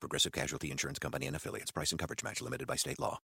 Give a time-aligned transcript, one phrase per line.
[0.00, 1.70] Progressive Casualty Insurance Company and affiliates.
[1.70, 3.18] Price and coverage match limited by state law.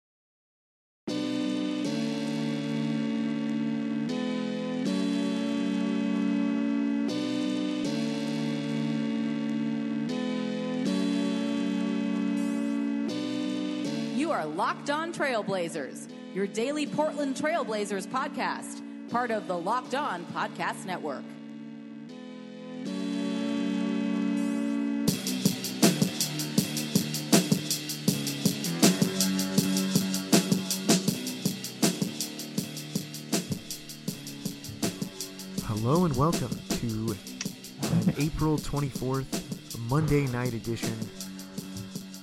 [14.15, 20.25] You are Locked On Trailblazers, your daily Portland Trailblazers podcast, part of the Locked On
[20.27, 21.23] Podcast Network.
[35.83, 37.15] Hello and welcome to
[37.81, 40.93] an April 24th Monday night edition,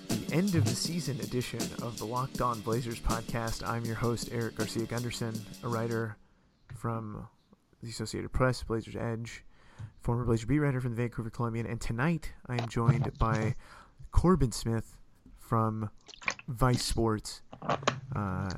[0.06, 3.68] the end of the season edition of the Locked On Blazers podcast.
[3.68, 6.16] I'm your host, Eric Garcia Gundersen, a writer
[6.76, 7.26] from
[7.82, 9.42] the Associated Press, Blazers Edge,
[10.02, 13.56] former Blazer beat writer from the Vancouver Columbian, and tonight I am joined by
[14.12, 14.96] Corbin Smith
[15.36, 15.90] from
[16.46, 17.42] Vice Sports
[18.14, 18.50] uh,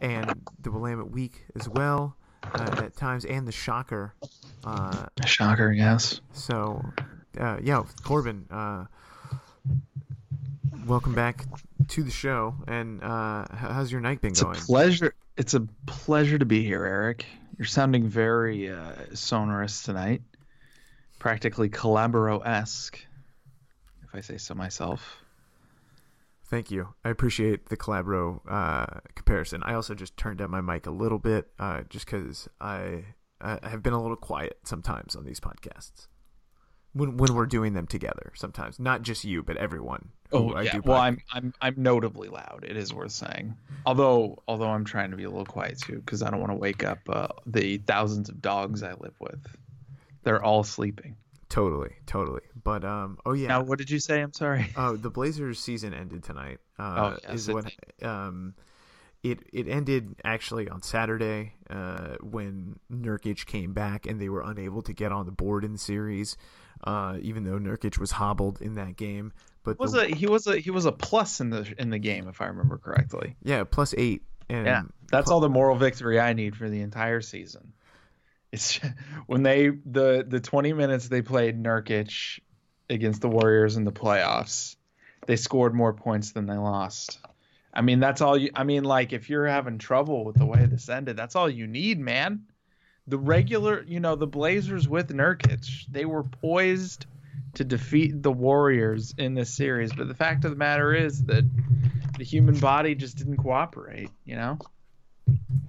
[0.00, 4.14] and the Willamette Week as well uh, at times, and the Shocker.
[4.64, 6.20] Uh, Shocker, yes.
[6.32, 6.84] so,
[7.38, 8.84] uh, yeah, Corbin, uh,
[10.86, 11.46] welcome back
[11.88, 12.54] to the show.
[12.66, 15.14] And uh, how's your night been It's a pleasure.
[15.36, 17.24] It's a pleasure to be here, Eric.
[17.56, 20.22] You're sounding very uh, sonorous tonight,
[21.18, 22.98] practically Calabro esque,
[24.02, 25.19] if I say so myself.
[26.50, 26.94] Thank you.
[27.04, 29.62] I appreciate the Calabro uh, comparison.
[29.62, 33.04] I also just turned down my mic a little bit uh, just because I,
[33.40, 36.08] I have been a little quiet sometimes on these podcasts.
[36.92, 40.08] When, when we're doing them together, sometimes not just you, but everyone.
[40.32, 42.64] who I do Oh, Well, pod- I'm I'm I'm notably loud.
[42.68, 43.54] It is worth saying.
[43.86, 46.56] Although although I'm trying to be a little quiet too, because I don't want to
[46.56, 49.38] wake up uh, the thousands of dogs I live with.
[50.24, 51.14] They're all sleeping.
[51.50, 52.40] Totally, totally.
[52.62, 53.48] But um, oh yeah.
[53.48, 54.22] Now, what did you say?
[54.22, 54.72] I'm sorry.
[54.76, 56.58] Oh, the Blazers season ended tonight.
[56.78, 57.72] Uh, Oh, yes, is it what
[58.02, 58.54] um,
[59.22, 64.80] it it ended actually on Saturday uh, when Nurkic came back and they were unable
[64.82, 66.38] to get on the board in the series,
[66.84, 69.32] uh, even though Nurkic was hobbled in that game.
[69.62, 71.98] But was the, a he was a he was a plus in the in the
[71.98, 73.36] game if I remember correctly.
[73.42, 77.20] yeah plus eight and Yeah, that's all the moral victory I need for the entire
[77.20, 77.72] season.
[78.52, 78.80] It's
[79.26, 82.40] when they the the 20 minutes they played Nurkic
[82.88, 84.76] against the Warriors in the playoffs,
[85.26, 87.18] they scored more points than they lost.
[87.72, 90.66] I mean, that's all you I mean like if you're having trouble with the way
[90.66, 92.46] this ended, that's all you need, man.
[93.06, 97.06] The regular, you know, the Blazers with Nurkic, they were poised
[97.54, 101.44] to defeat the Warriors in this series, but the fact of the matter is that
[102.18, 104.58] the human body just didn't cooperate, you know?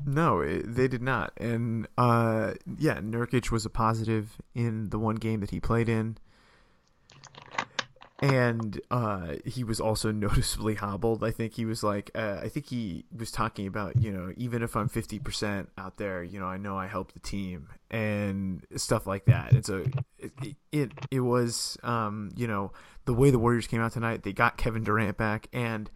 [0.05, 1.33] No, it, they did not.
[1.37, 6.17] And uh, yeah, Nurkic was a positive in the one game that he played in.
[8.21, 11.23] And uh, he was also noticeably hobbled.
[11.23, 14.61] I think he was like, uh, I think he was talking about, you know, even
[14.61, 19.07] if I'm 50% out there, you know, I know I helped the team and stuff
[19.07, 19.53] like that.
[19.53, 19.85] And so
[20.19, 22.71] it, it, it was, um, you know,
[23.05, 25.47] the way the Warriors came out tonight, they got Kevin Durant back.
[25.51, 25.89] And,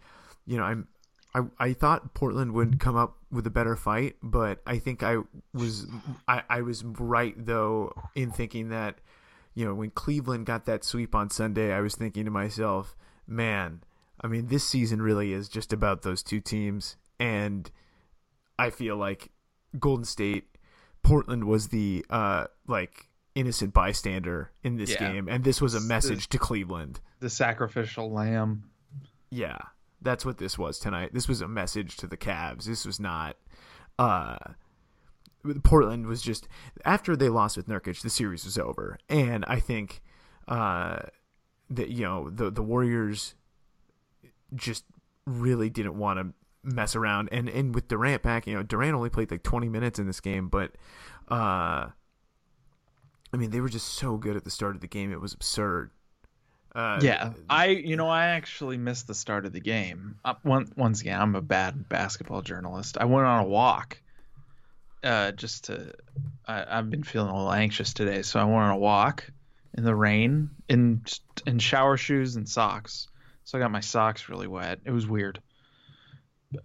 [0.46, 0.88] you know, I'm,
[1.34, 5.18] I, I thought Portland would come up with a better fight, but I think I
[5.52, 5.86] was
[6.26, 8.98] I, I was right though in thinking that
[9.54, 13.82] you know when Cleveland got that sweep on Sunday, I was thinking to myself, man,
[14.20, 17.70] I mean this season really is just about those two teams, and
[18.58, 19.30] I feel like
[19.78, 20.44] Golden State,
[21.02, 25.12] Portland was the uh like innocent bystander in this Yeah.
[25.12, 27.00] game, and this was a message to Cleveland.
[27.20, 28.70] The sacrificial lamb.
[29.30, 29.58] Yeah,
[30.06, 31.10] that's what this was tonight.
[31.12, 32.64] This was a message to the Cavs.
[32.64, 33.36] This was not.
[33.98, 34.38] Uh,
[35.62, 36.48] Portland was just
[36.84, 40.02] after they lost with Nurkic, the series was over, and I think
[40.48, 41.00] uh,
[41.70, 43.34] that you know the the Warriors
[44.54, 44.84] just
[45.26, 49.10] really didn't want to mess around, and and with Durant back, you know Durant only
[49.10, 50.72] played like twenty minutes in this game, but
[51.28, 51.88] uh,
[53.32, 55.32] I mean they were just so good at the start of the game, it was
[55.32, 55.90] absurd.
[56.76, 60.18] Uh, Yeah, I you know I actually missed the start of the game.
[60.22, 62.98] Uh, one, once again, I'm a bad basketball journalist.
[63.00, 63.98] I went on a walk,
[65.02, 65.94] uh, just to.
[66.46, 69.24] I, I've been feeling a little anxious today, so I went on a walk
[69.72, 71.02] in the rain in
[71.46, 73.08] in shower shoes and socks.
[73.44, 74.80] So I got my socks really wet.
[74.84, 75.40] It was weird.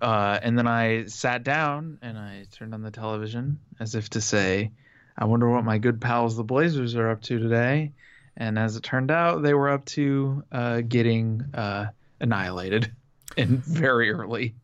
[0.01, 4.21] Uh, and then I sat down and I turned on the television as if to
[4.21, 4.71] say,
[5.17, 7.93] I wonder what my good pals, the Blazers, are up to today.
[8.37, 11.87] And as it turned out, they were up to uh, getting uh,
[12.19, 12.91] annihilated
[13.37, 14.55] and very early.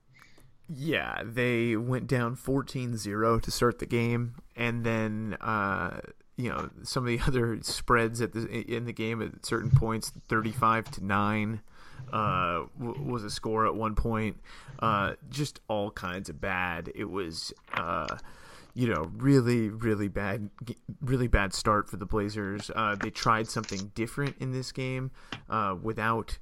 [0.69, 6.01] Yeah, they went down 14-0 to start the game, and then uh,
[6.35, 10.11] you know some of the other spreads at the in the game at certain points,
[10.27, 11.61] thirty-five to nine
[12.13, 14.37] uh, was a score at one point.
[14.79, 16.91] Uh, just all kinds of bad.
[16.95, 17.53] It was.
[17.73, 18.17] Uh,
[18.77, 20.51] you know, really, really bad,
[21.01, 22.69] really bad start for the Blazers.
[22.75, 25.09] Uh, they tried something different in this game
[25.50, 26.38] uh, without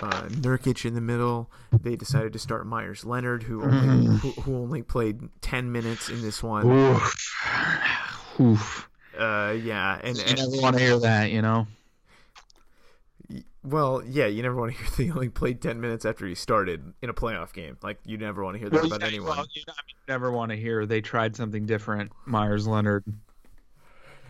[0.00, 1.50] uh, Nurkic in the middle.
[1.82, 6.22] They decided to start Meyers Leonard, who only, who, who, only played ten minutes in
[6.22, 6.66] this one.
[6.66, 7.30] Oof.
[8.40, 8.88] Oof.
[9.18, 11.66] Uh, yeah, and, you never want to hear that, you know.
[13.64, 16.34] Well, yeah, you never want to hear that he only played ten minutes after he
[16.34, 17.78] started in a playoff game.
[17.82, 19.36] Like you never want to hear that well, about yeah, anyone.
[19.36, 22.12] Well, you, know, I mean, you never want to hear they tried something different.
[22.26, 23.04] Meyers Leonard,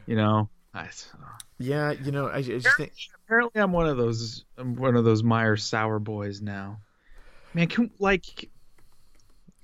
[0.07, 0.49] you know.
[0.73, 1.09] Nice.
[1.15, 1.27] Uh.
[1.59, 2.93] Yeah, you know, I, I just apparently, think
[3.25, 6.79] apparently I'm one of those I'm one of those Meyers sour boys now.
[7.55, 8.51] Man, can like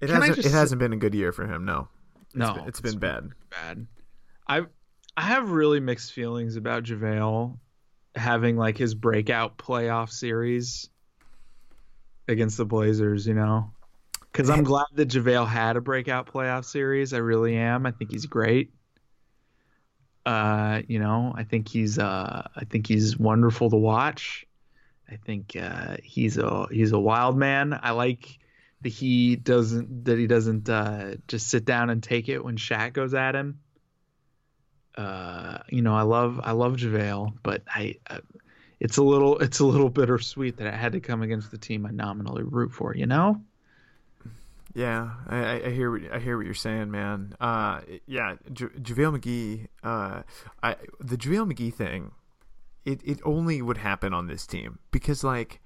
[0.01, 0.49] it hasn't just...
[0.49, 1.65] it hasn't been a good year for him.
[1.65, 1.89] No,
[2.27, 3.31] it's no, been, it's been bad.
[3.51, 3.87] Bad.
[4.49, 4.63] I
[5.17, 7.57] I have really mixed feelings about JaVale
[8.15, 10.89] having like his breakout playoff series
[12.29, 13.27] against the Blazers.
[13.27, 13.71] You know,
[14.33, 17.13] because I'm glad that JaVale had a breakout playoff series.
[17.13, 17.87] I really am.
[17.87, 18.73] I think he's great.
[20.27, 24.47] Uh, you know, I think he's uh, I think he's wonderful to watch.
[25.11, 27.79] I think uh, he's a he's a wild man.
[27.83, 28.39] I like
[28.83, 32.93] that he doesn't that he doesn't uh, just sit down and take it when Shaq
[32.93, 33.61] goes at him.
[34.97, 38.21] Uh, you know, I love I love JaVale, but I uh,
[38.81, 41.87] it's a little it's a little bittersweet that I had to come against the team
[41.87, 42.95] I nominally root for.
[42.95, 43.41] You know.
[44.73, 47.35] Yeah, I, I hear what, I hear what you're saying, man.
[47.41, 49.67] Uh, yeah, J- JaVale McGee.
[49.83, 50.23] Uh,
[50.63, 52.13] I the JaVale McGee thing.
[52.85, 55.61] It it only would happen on this team because like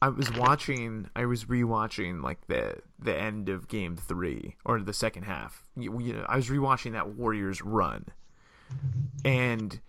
[0.00, 4.92] I was watching, I was rewatching like the the end of Game Three or the
[4.92, 5.64] second half.
[5.76, 8.06] You, you know, I was rewatching that Warriors run,
[9.24, 9.80] and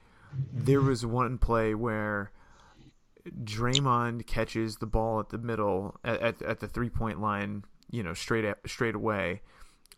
[0.51, 2.31] there was one play where
[3.43, 7.63] Draymond catches the ball at the middle at, at, at the three point line
[7.93, 9.41] you know, straight at, straight away,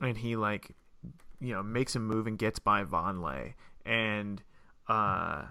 [0.01, 0.75] and he like,
[1.39, 3.53] you know, makes a move and gets by Vonleh,
[3.85, 4.43] and
[4.89, 5.45] uh,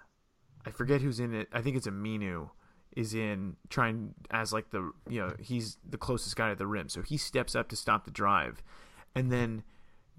[0.66, 1.48] I forget who's in it.
[1.52, 2.50] I think it's Aminu
[2.94, 6.90] is in trying as like the you know he's the closest guy to the rim,
[6.90, 8.62] so he steps up to stop the drive,
[9.14, 9.62] and then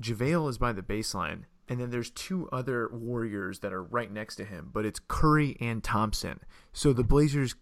[0.01, 4.35] JaVale is by the baseline, and then there's two other Warriors that are right next
[4.35, 6.39] to him, but it's Curry and Thompson.
[6.73, 7.55] So the Blazers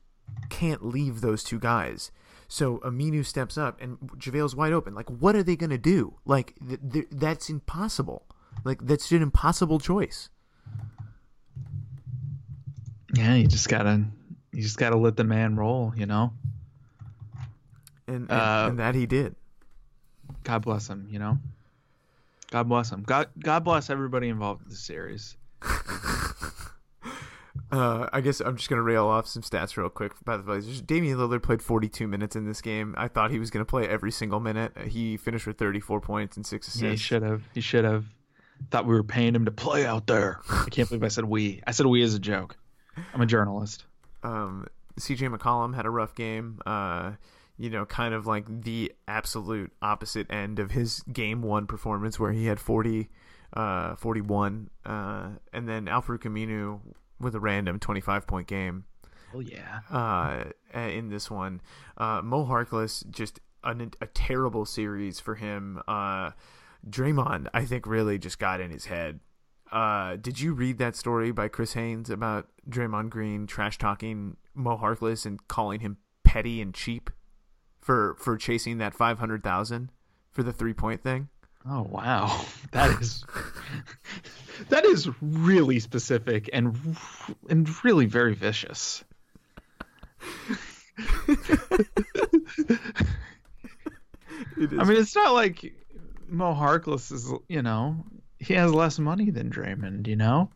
[0.49, 2.11] can't leave those two guys.
[2.47, 4.93] So Aminu steps up and JaVale's wide open.
[4.93, 6.15] Like, what are they going to do?
[6.25, 8.27] Like, th- th- that's impossible.
[8.63, 10.29] Like, that's an impossible choice.
[13.15, 14.03] Yeah, you just gotta,
[14.51, 16.33] you just gotta let the man roll, you know.
[18.07, 19.35] And and, uh, and that he did.
[20.43, 21.37] God bless him, you know.
[22.53, 23.01] God bless him.
[23.01, 25.35] God, God bless everybody involved in this series.
[27.71, 30.79] Uh, I guess I'm just gonna rail off some stats real quick about the Blazers.
[30.79, 32.93] Damian Lillard played 42 minutes in this game.
[32.99, 34.77] I thought he was gonna play every single minute.
[34.89, 36.83] He finished with 34 points and six assists.
[36.83, 37.41] Yeah, he should have.
[37.55, 38.05] He should have.
[38.69, 40.39] Thought we were paying him to play out there.
[40.51, 41.63] I can't believe I said we.
[41.65, 42.55] I said we as a joke.
[43.11, 43.85] I'm a journalist.
[44.21, 44.67] Um,
[44.99, 46.59] CJ McCollum had a rough game.
[46.67, 47.13] Uh,
[47.57, 52.31] you know, kind of like the absolute opposite end of his game one performance where
[52.31, 53.09] he had 40,
[53.53, 54.69] uh, 41.
[54.85, 56.79] Uh, and then Al-Farouq Aminu
[57.19, 58.85] with a random 25 point game.
[59.35, 59.79] Oh yeah.
[59.89, 60.45] Uh,
[60.77, 61.61] in this one,
[61.97, 65.81] uh, Mo Harkless just an, a terrible series for him.
[65.87, 66.31] Uh,
[66.87, 69.19] Draymond, I think, really just got in his head.
[69.71, 74.77] Uh, did you read that story by Chris Haynes about Draymond Green trash talking Mo
[74.77, 77.09] Harkless and calling him petty and cheap
[77.83, 79.91] for for chasing that five hundred thousand
[80.31, 81.27] for the three point thing?
[81.69, 83.25] Oh wow, that is
[84.69, 86.97] that is really specific and
[87.49, 89.03] and really very vicious.
[94.57, 95.73] I mean, it's not like
[96.27, 98.05] Mo Harkless is, you know,
[98.39, 100.49] he has less money than Draymond, you know.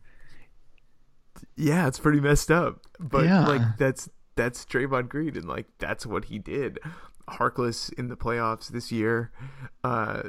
[1.56, 3.46] Yeah, it's pretty messed up, but yeah.
[3.46, 6.78] like that's that's Draymond Green, and like that's what he did.
[7.28, 9.30] Harkless in the playoffs this year,
[9.84, 10.22] uh,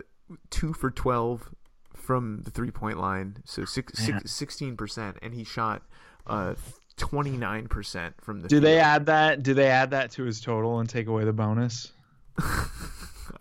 [0.49, 1.49] two for twelve
[1.95, 5.81] from the three point line, so sixteen percent, and he shot
[6.27, 6.55] uh
[6.97, 8.47] twenty nine percent from the.
[8.47, 8.63] Do field.
[8.65, 9.43] they add that?
[9.43, 11.91] Do they add that to his total and take away the bonus?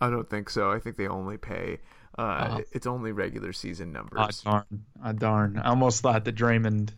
[0.01, 0.71] I don't think so.
[0.71, 1.79] I think they only pay.
[2.17, 2.63] Uh, Oh.
[2.73, 4.41] It's only regular season Ah, numbers.
[4.41, 4.65] darn.
[5.03, 5.57] Ah, darn.
[5.57, 6.91] I almost thought that Draymond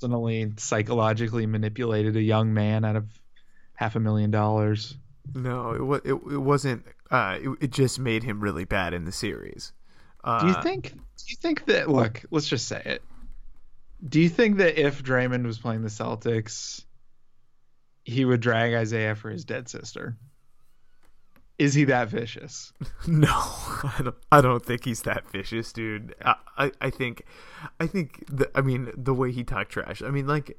[0.00, 3.06] personally psychologically manipulated a young man out of
[3.74, 4.96] half a million dollars.
[5.34, 6.00] No, it was.
[6.04, 6.84] It, it wasn't.
[7.10, 9.72] Uh, it, it just made him really bad in the series.
[10.24, 10.92] Uh, Do you think?
[10.92, 11.88] Do you think that?
[11.88, 13.02] Look, let's just say it.
[14.06, 16.84] Do you think that if Draymond was playing the Celtics,
[18.04, 20.16] he would drag Isaiah for his dead sister?
[21.58, 22.72] Is he that vicious?
[23.06, 24.16] No, I don't.
[24.32, 26.14] I don't think he's that vicious, dude.
[26.24, 27.24] I, I, I think,
[27.78, 28.24] I think.
[28.30, 30.02] The, I mean, the way he talked trash.
[30.02, 30.56] I mean, like,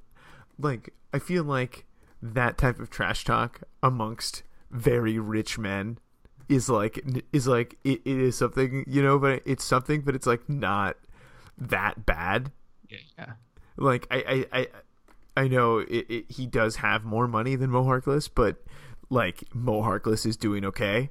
[0.59, 1.85] like I feel like
[2.21, 5.97] that type of trash talk amongst very rich men
[6.49, 10.27] is like is like it, it is something you know, but it's something, but it's
[10.27, 10.97] like not
[11.57, 12.51] that bad.
[12.89, 13.33] Yeah, yeah.
[13.77, 14.67] Like I, I, I,
[15.43, 18.57] I know it, it, he does have more money than Mo Harkless, but
[19.09, 21.09] like Mo Harkless is doing okay.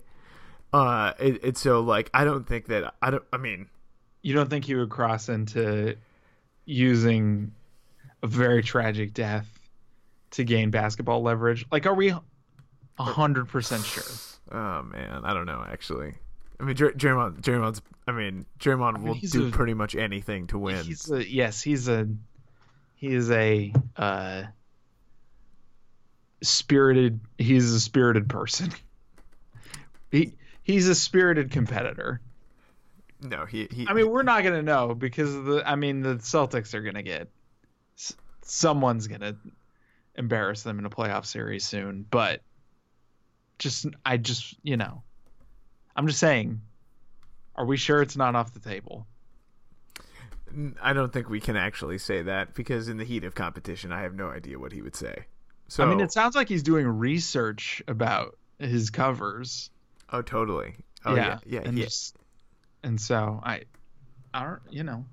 [0.72, 3.24] Uh, it, it's so like I don't think that I don't.
[3.32, 3.68] I mean,
[4.22, 5.96] You don't think he would cross into
[6.66, 7.52] using
[8.22, 9.48] a very tragic death
[10.32, 11.66] to gain basketball leverage?
[11.72, 12.14] Like, are we
[13.00, 14.02] hundred percent sure?
[14.52, 16.14] oh man, I don't know actually.
[16.58, 17.80] I mean, Jer- Draymond, Draymond's.
[18.06, 20.84] I mean, Draymond will do a- pretty much anything to win.
[20.84, 22.08] He's a, yes, he's a
[22.96, 24.42] he is a uh,
[26.42, 27.20] spirited.
[27.38, 28.72] He's a spirited person.
[30.12, 30.32] He
[30.64, 32.20] he's a spirited competitor.
[33.20, 33.86] no, he, he.
[33.88, 35.62] I mean, we're not gonna know because the.
[35.64, 37.28] I mean, the Celtics are gonna get.
[38.42, 39.36] Someone's gonna
[40.16, 42.42] embarrass them in a playoff series soon, but
[43.60, 45.02] just I just you know,
[45.94, 46.60] I'm just saying.
[47.56, 49.06] Are we sure it's not off the table?
[50.82, 54.02] I don't think we can actually say that because in the heat of competition, I
[54.02, 55.26] have no idea what he would say.
[55.68, 59.70] So I mean, it sounds like he's doing research about his covers.
[60.12, 60.74] oh, totally.
[61.04, 61.84] Oh yeah, yeah, and yeah.
[61.84, 62.16] just-
[62.82, 63.62] and so I,
[64.34, 65.04] I don't, you know,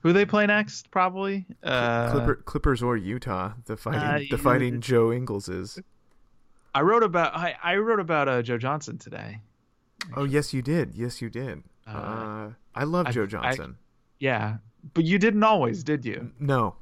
[0.00, 0.90] who they play next?
[0.90, 1.46] Probably.
[1.62, 5.78] Uh, Clipper, Clippers or Utah, the fighting, uh, the fighting Joe Ingles is.
[6.76, 9.40] I wrote about I, I wrote about uh, Joe Johnson today.
[10.16, 10.94] Oh yes, you did.
[10.94, 11.62] Yes, you did.
[11.86, 13.76] Uh, Uh, I love I- Joe I- Johnson.
[14.18, 14.58] Yeah,
[14.94, 16.30] but you didn't always, did you?
[16.40, 16.76] no,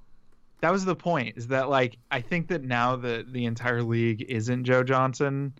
[0.61, 1.37] That was the point.
[1.37, 5.53] Is that like I think that now that the entire league isn't Joe Johnson,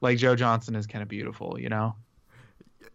[0.00, 1.94] like Joe Johnson is kind of beautiful, you know?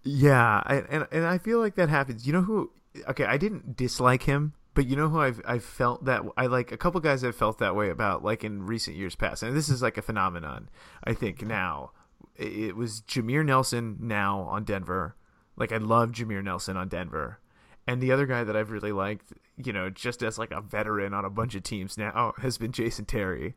[0.04, 2.26] yeah, I, and and I feel like that happens.
[2.28, 2.72] You know who?
[3.10, 6.72] Okay, I didn't dislike him, but you know who I've I've felt that I like
[6.72, 9.70] a couple guys I've felt that way about, like in recent years past, and this
[9.70, 10.70] is like a phenomenon.
[11.04, 11.92] I think now
[12.36, 15.16] it was Jameer Nelson now on Denver.
[15.56, 17.40] Like I love Jameer Nelson on Denver.
[17.86, 21.14] And the other guy that I've really liked, you know, just as like a veteran
[21.14, 23.56] on a bunch of teams now, has been Jason Terry.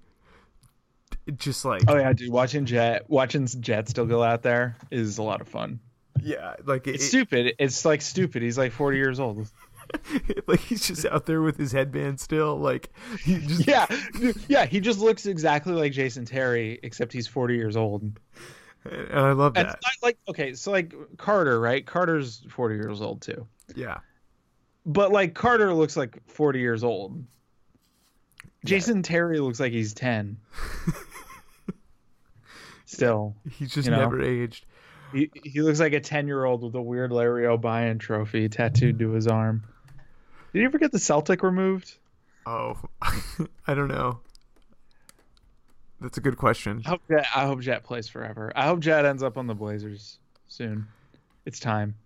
[1.37, 2.31] Just like Oh yeah, dude.
[2.33, 5.81] Watching Jet, watching Jet still go out there is a lot of fun.
[6.23, 7.55] yeah, like it, It's stupid.
[7.59, 8.43] It's like stupid.
[8.43, 9.49] He's like 40 years old.
[10.47, 12.91] like he's just out there with his headband still, like
[13.25, 13.87] he just Yeah,
[14.49, 14.67] yeah.
[14.67, 18.03] He just looks exactly like Jason Terry, except he's 40 years old.
[18.85, 19.67] and I love that.
[19.67, 21.85] not like okay, so like Carter, right?
[21.87, 23.47] Carter's 40 years old too.
[23.75, 23.99] Yeah,
[24.85, 27.25] But like Carter looks like 40 years old.
[28.65, 30.37] Jason Terry looks like he's 10.
[32.85, 34.01] Still, he's just You know?
[34.01, 34.65] never aged.
[35.13, 38.99] he, he looks like a 10 year old with a weird Larry O'Brien trophy tattooed
[39.01, 39.65] to his arm.
[40.57, 41.99] Did you ever get the Celtic removed?
[42.47, 42.81] Oh,
[43.67, 44.21] I don't know.
[46.01, 46.81] That's a good question.
[46.87, 48.51] I hope Jet, I hope Jet plays forever.
[48.57, 50.87] I hope Jet ends up on the Blazers soon.
[51.45, 51.97] It's time.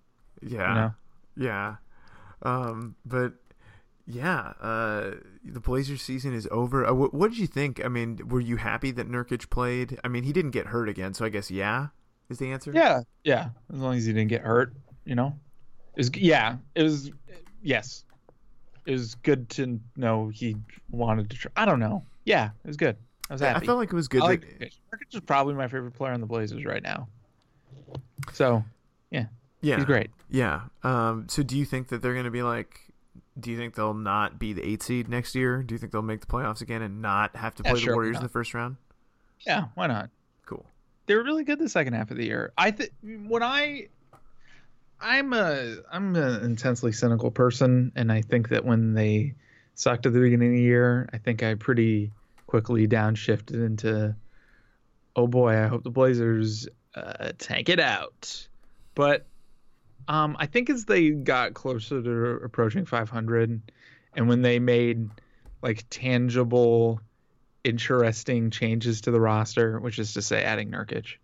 [0.42, 0.94] Yeah, You know?
[1.36, 1.76] yeah.
[2.42, 3.34] Um, but
[4.08, 5.12] yeah, uh,
[5.44, 6.84] the Blazers season is over.
[6.84, 7.80] Uh, what, what did you think?
[7.84, 10.00] I mean, were you happy that Nurkic played?
[10.02, 11.90] I mean, he didn't get hurt again, so I guess yeah
[12.28, 12.72] is the answer.
[12.74, 13.50] Yeah, yeah.
[13.72, 15.38] As long as he didn't get hurt, you know.
[15.94, 16.56] It was yeah.
[16.74, 17.12] It was
[17.62, 18.02] yes.
[18.90, 20.56] It was good to know he
[20.90, 21.36] wanted to.
[21.36, 21.52] Try.
[21.54, 22.04] I don't know.
[22.24, 22.96] Yeah, it was good.
[23.28, 23.66] I was I happy.
[23.66, 24.22] felt like it was good.
[24.22, 24.72] I like that, Nurkic.
[24.92, 27.06] Nurkic is probably my favorite player on the Blazers right now.
[28.32, 28.64] So
[29.10, 29.26] yeah,
[29.60, 30.10] yeah, he's great.
[30.28, 30.62] Yeah.
[30.82, 31.26] Um.
[31.28, 32.80] So, do you think that they're going to be like?
[33.38, 35.62] Do you think they'll not be the eight seed next year?
[35.62, 37.92] Do you think they'll make the playoffs again and not have to Yeah, play sure,
[37.92, 38.76] the Warriors in the first round?
[39.46, 40.10] Yeah, why not?
[40.46, 40.66] Cool.
[41.06, 42.52] they were really good the second half of the year.
[42.58, 43.86] I think when I
[45.00, 49.34] I'm a I'm an intensely cynical person, and I think that when they
[49.74, 52.12] sucked at the beginning of the year, I think I pretty
[52.46, 54.14] quickly downshifted into,
[55.16, 58.46] oh boy, I hope the Blazers uh, tank it out.
[58.94, 59.26] But
[60.08, 63.62] um, I think as they got closer to approaching 500,
[64.14, 65.08] and when they made
[65.62, 67.00] like tangible
[67.64, 71.16] interesting changes to the roster, which is to say adding Nurkic.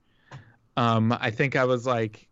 [0.77, 2.26] Um, I think I was like,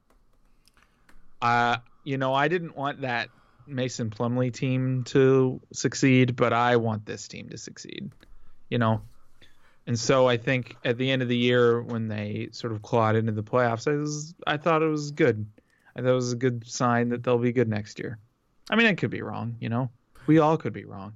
[1.44, 3.28] uh, you know, I didn't want that
[3.66, 8.10] Mason Plumlee team to succeed, but I want this team to succeed.
[8.70, 9.02] You know,
[9.86, 13.14] and so I think at the end of the year when they sort of clawed
[13.14, 15.46] into the playoffs, I was I thought it was good.
[15.94, 18.18] I thought it was a good sign that they'll be good next year.
[18.70, 19.56] I mean, I could be wrong.
[19.60, 19.90] You know,
[20.26, 21.12] we all could be wrong.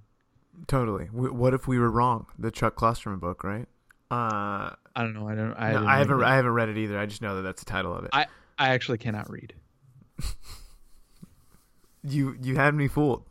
[0.67, 1.07] Totally.
[1.07, 2.27] What if we were wrong?
[2.39, 3.67] The Chuck Klosterman book, right?
[4.11, 5.29] Uh, I don't know.
[5.29, 5.55] I don't.
[5.55, 6.17] I, no, I haven't.
[6.17, 6.31] read it.
[6.31, 6.99] I haven't read it either.
[6.99, 8.11] I just know that that's the title of it.
[8.13, 8.27] I
[8.59, 9.55] I actually cannot read.
[12.03, 13.25] you you had me fooled.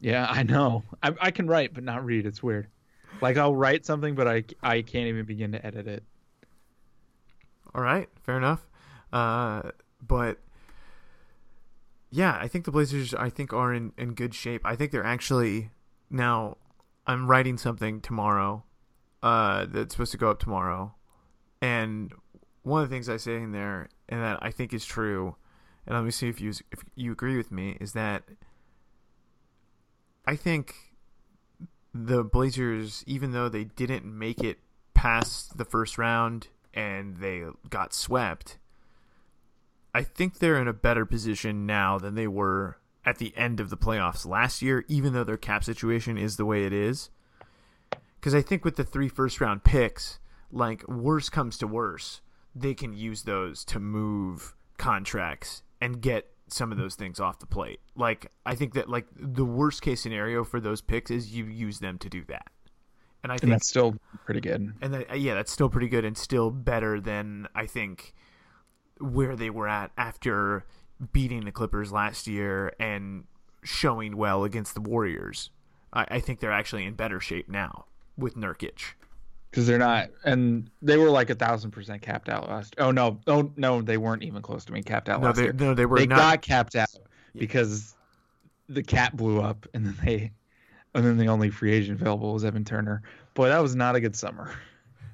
[0.00, 0.82] Yeah, I know.
[1.02, 2.26] I, I can write, but not read.
[2.26, 2.68] It's weird.
[3.20, 6.02] Like I'll write something, but I I can't even begin to edit it.
[7.74, 8.66] All right, fair enough.
[9.12, 9.70] Uh,
[10.06, 10.38] but
[12.10, 13.14] yeah, I think the Blazers.
[13.14, 14.62] I think are in in good shape.
[14.64, 15.70] I think they're actually
[16.10, 16.58] now.
[17.06, 18.64] I'm writing something tomorrow.
[19.22, 20.94] Uh, that's supposed to go up tomorrow,
[21.62, 22.12] and
[22.62, 25.36] one of the things I say in there, and that I think is true,
[25.86, 28.24] and let me see if you if you agree with me, is that
[30.26, 30.74] I think
[31.92, 34.58] the Blazers, even though they didn't make it
[34.94, 38.58] past the first round and they got swept,
[39.94, 43.70] I think they're in a better position now than they were at the end of
[43.70, 47.10] the playoffs last year, even though their cap situation is the way it is.
[48.18, 50.18] Because I think with the three first round picks,
[50.50, 52.22] like worse comes to worse,
[52.54, 57.46] they can use those to move contracts and get some of those things off the
[57.46, 57.78] plate.
[57.94, 61.78] Like I think that like the worst case scenario for those picks is you use
[61.78, 62.48] them to do that.
[63.22, 64.72] And I think And that's still pretty good.
[64.80, 68.14] and that, yeah, that's still pretty good and still better than I think
[68.98, 70.64] where they were at after
[71.12, 73.24] beating the Clippers last year and
[73.62, 75.50] showing well against the Warriors.
[75.92, 77.86] I, I think they're actually in better shape now
[78.16, 78.94] with Nurkic.
[79.54, 82.74] Because they're not, and they were like a thousand percent capped out last.
[82.78, 85.44] Oh no, oh no, they weren't even close to being capped out No, last they
[85.44, 85.52] year.
[85.52, 86.16] no, they were they not.
[86.18, 86.88] got capped out
[87.36, 87.94] because
[88.68, 90.32] the cap blew up, and then they,
[90.92, 93.02] and then the only free agent available was Evan Turner.
[93.34, 94.50] Boy, that was not a good summer.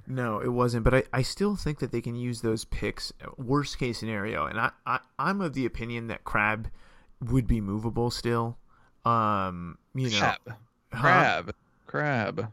[0.07, 0.85] No, it wasn't.
[0.85, 3.12] But I, I still think that they can use those picks.
[3.37, 6.68] Worst case scenario, and I, I I'm of the opinion that Crabbe
[7.20, 8.57] would be movable still.
[9.05, 10.57] Um, you know, Crab,
[10.90, 11.55] crab,
[11.87, 12.53] crab.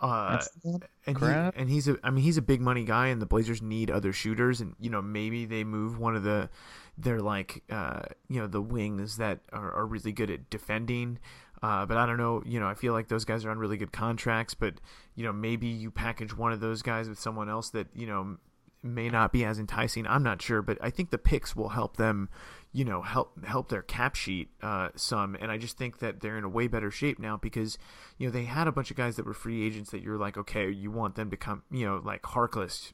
[0.00, 0.82] Uh, That's the one?
[1.06, 1.16] and
[1.54, 3.90] he, and he's a I mean he's a big money guy and the Blazers need
[3.90, 6.48] other shooters and you know maybe they move one of the
[6.96, 11.18] they're like uh you know the wings that are, are really good at defending
[11.62, 13.76] uh but I don't know you know I feel like those guys are on really
[13.76, 14.74] good contracts but
[15.14, 18.36] you know maybe you package one of those guys with someone else that you know
[18.82, 21.96] may not be as enticing I'm not sure but I think the picks will help
[21.96, 22.28] them
[22.72, 25.34] you know help help their cap sheet uh, some.
[25.34, 27.78] And I just think that they're in a way better shape now because
[28.18, 30.36] you know they had a bunch of guys that were free agents that you're like
[30.36, 32.92] okay you want them to come you know like Harkless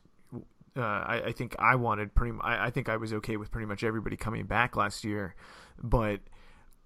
[0.76, 3.66] uh, I, I think I wanted pretty I, I think I was okay with pretty
[3.66, 5.34] much everybody coming back last year.
[5.82, 6.20] But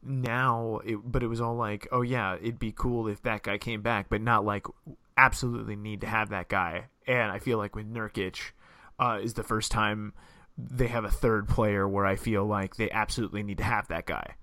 [0.03, 3.59] now it but it was all like oh yeah it'd be cool if that guy
[3.59, 4.65] came back but not like
[5.17, 6.87] absolutely need to have that guy.
[7.07, 8.53] And I feel like with Nurkic
[8.99, 10.13] uh, is the first time
[10.59, 14.07] they have a third player where I feel like they absolutely need to have that
[14.07, 14.35] guy.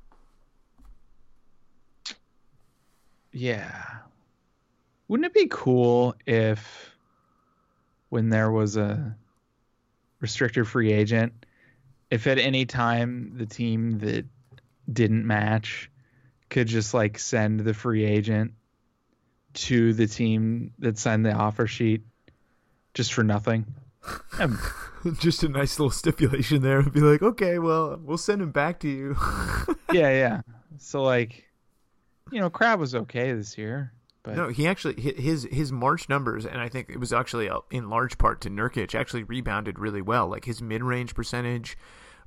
[3.34, 3.84] Yeah.
[5.10, 6.95] Wouldn't it be cool if
[8.08, 9.17] when there was a
[10.21, 11.34] restricted free agent,
[12.10, 14.25] if at any time the team that
[14.91, 15.91] didn't match
[16.49, 18.54] could just like send the free agent
[19.54, 22.04] to the team that signed the offer sheet
[22.93, 23.65] just for nothing?
[24.39, 24.60] Um,
[25.20, 28.80] Just a nice little stipulation there and be like, okay, well, we'll send him back
[28.80, 29.15] to you.
[29.94, 30.41] yeah, yeah.
[30.80, 31.46] So like,
[32.32, 36.46] you know, Crabbe was okay this year, but no, he actually his his March numbers,
[36.46, 40.02] and I think it was actually uh, in large part to Nurkic, actually rebounded really
[40.02, 40.28] well.
[40.28, 41.78] Like his mid range percentage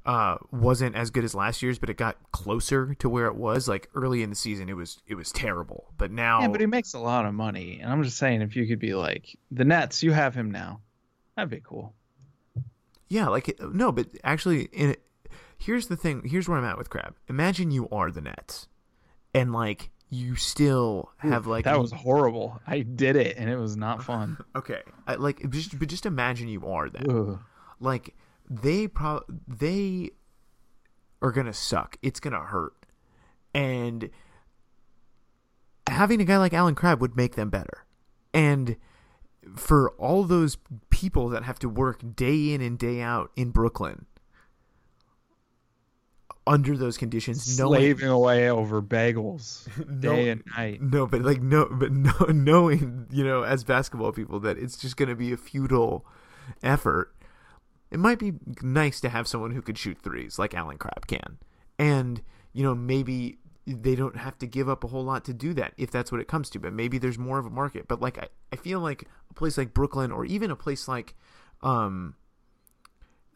[0.07, 3.67] uh, wasn't as good as last year's, but it got closer to where it was.
[3.67, 6.67] Like early in the season, it was it was terrible, but now Yeah, but he
[6.67, 9.65] makes a lot of money, and I'm just saying, if you could be like the
[9.65, 10.81] Nets, you have him now.
[11.39, 11.95] That'd be cool.
[13.09, 14.97] Yeah, like no, but actually, in
[15.57, 16.23] here's the thing.
[16.25, 17.15] Here's where I'm at with Crabbe.
[17.29, 18.67] Imagine you are the Nets,
[19.33, 22.61] and like you still have like that was horrible.
[22.67, 24.37] I did it, and it was not fun.
[24.57, 24.81] okay.
[25.07, 27.09] I, like just but just imagine you are that.
[27.09, 27.39] Ugh.
[27.79, 28.17] Like
[28.51, 30.11] they pro they
[31.23, 31.99] are gonna suck.
[32.03, 32.75] It's gonna hurt,
[33.55, 34.11] and
[35.89, 37.87] having a guy like Allen Crabbe would make them better,
[38.35, 38.77] and
[39.57, 40.59] for all those
[40.91, 44.07] people that have to work day in and day out in Brooklyn
[46.47, 50.81] under those conditions, knowing Slaving away over bagels No- day and night.
[50.81, 54.97] no, but like no, but no, knowing you know as basketball people that it's just
[54.97, 56.07] going to be a futile
[56.63, 57.15] effort.
[57.91, 61.39] It might be nice to have someone who could shoot threes like Allen Crabbe can.
[61.79, 62.21] And,
[62.53, 63.39] you know, maybe
[63.75, 66.21] they don't have to give up a whole lot to do that if that's what
[66.21, 66.59] it comes to.
[66.59, 67.87] But maybe there's more of a market.
[67.87, 71.15] But like I, I feel like a place like Brooklyn or even a place like
[71.63, 72.15] um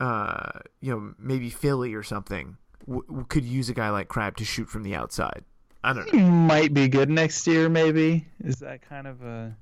[0.00, 4.44] uh you know, maybe Philly or something w- could use a guy like Crabbe to
[4.44, 5.44] shoot from the outside.
[5.84, 6.30] I don't He know.
[6.30, 7.68] might be good next year.
[7.68, 9.56] Maybe is that kind of a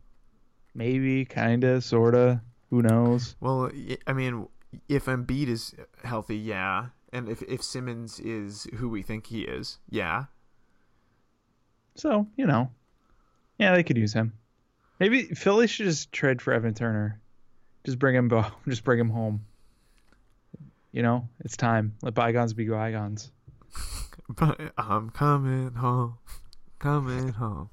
[0.75, 2.43] maybe, kinda, sorta.
[2.71, 3.35] Who knows?
[3.41, 3.71] Well,
[4.07, 4.47] I mean,
[4.89, 9.79] if Embiid is healthy, yeah, and if if Simmons is who we think he is,
[9.89, 10.27] yeah.
[12.01, 12.71] So you know,
[13.59, 14.33] yeah, they could use him.
[14.99, 17.21] Maybe Philly should just trade for Evan Turner.
[17.85, 19.45] Just bring him, bo- just bring him home.
[20.93, 21.95] You know, it's time.
[22.01, 23.31] Let bygones be bygones.
[24.29, 26.15] But I'm coming home,
[26.79, 27.69] coming home.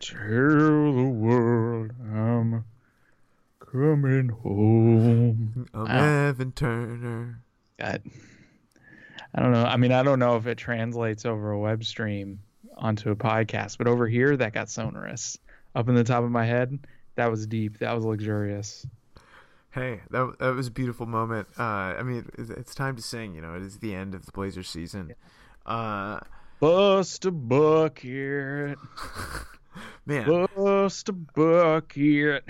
[0.00, 2.64] Tell the world I'm
[3.60, 5.68] coming home.
[5.72, 5.86] I'm.
[5.86, 7.40] Evan Turner.
[7.78, 8.02] God.
[9.32, 9.64] I don't know.
[9.64, 12.40] I mean, I don't know if it translates over a web stream
[12.76, 15.38] onto a podcast, but over here that got sonorous.
[15.74, 16.78] Up in the top of my head,
[17.16, 17.78] that was deep.
[17.78, 18.86] That was luxurious.
[19.70, 21.48] Hey, that that was a beautiful moment.
[21.58, 21.62] Uh,
[21.98, 23.34] I mean, it's it's time to sing.
[23.34, 25.14] You know, it is the end of the Blazers season.
[25.66, 26.20] Uh,
[26.60, 28.78] Bust a bucket.
[30.06, 32.44] man, Bust a bucket.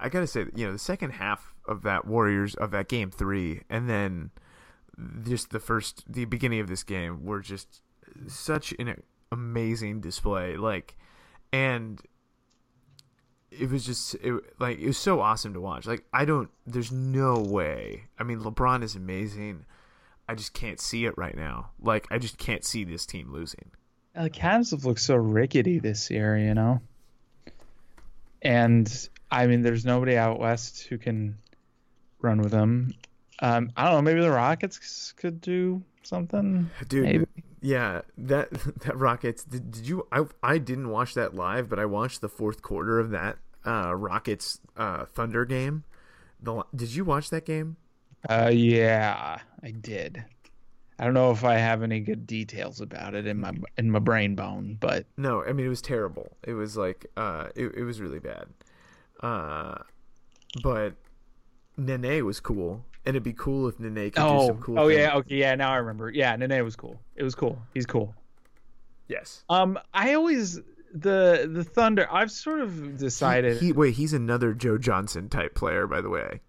[0.00, 3.62] I gotta say, you know, the second half of that Warriors of that game three,
[3.70, 4.30] and then
[5.22, 7.82] just the first, the beginning of this game were just
[8.26, 9.00] such an
[9.32, 10.56] amazing display.
[10.56, 10.96] Like,
[11.52, 12.00] and
[13.50, 15.86] it was just it, like it was so awesome to watch.
[15.86, 18.04] Like, I don't, there's no way.
[18.18, 19.64] I mean, LeBron is amazing.
[20.28, 21.70] I just can't see it right now.
[21.80, 23.70] Like, I just can't see this team losing.
[24.14, 26.80] The Cavs have looked so rickety this year, you know.
[28.42, 31.36] And I mean, there's nobody out west who can
[32.20, 32.94] run with them.
[33.40, 34.02] Um, I don't know.
[34.02, 36.68] Maybe the Rockets could do something.
[36.88, 37.26] dude Maybe.
[37.60, 41.84] Yeah that that rockets did, did you I, I didn't watch that live but i
[41.84, 45.84] watched the fourth quarter of that uh rockets uh thunder game.
[46.40, 47.76] The did you watch that game?
[48.28, 50.24] Uh, yeah, I did.
[50.98, 53.98] I don't know if I have any good details about it in my in my
[54.00, 56.36] brain bone, but no i mean it was terrible.
[56.44, 58.46] It was like uh it, it was really bad.
[59.20, 59.78] Uh
[60.62, 60.94] but
[61.76, 64.88] nene was cool and it'd be cool if nene could do oh, some cool oh
[64.88, 64.98] things.
[65.00, 65.54] yeah, okay, yeah.
[65.54, 66.10] Now I remember.
[66.10, 67.00] Yeah, Nene was cool.
[67.16, 67.58] It was cool.
[67.72, 68.14] He's cool.
[69.08, 70.60] yes Um, I always
[70.92, 72.06] the the Thunder.
[72.12, 73.60] I've sort of decided.
[73.62, 76.40] he wait he's another joe johnson type player by the way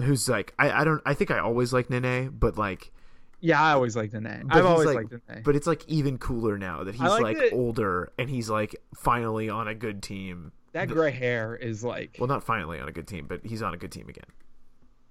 [0.00, 2.92] who's like i i don't i think i always like nene but like
[3.40, 4.46] yeah, I always liked Nene.
[4.48, 5.42] I've always like, liked Nene.
[5.44, 8.74] But it's like even cooler now that he's like like that- older and he's like
[8.96, 10.52] finally on a good team.
[10.72, 13.74] that gray hair is like Well, not finally on a good team, but he's on
[13.74, 14.24] a good team again.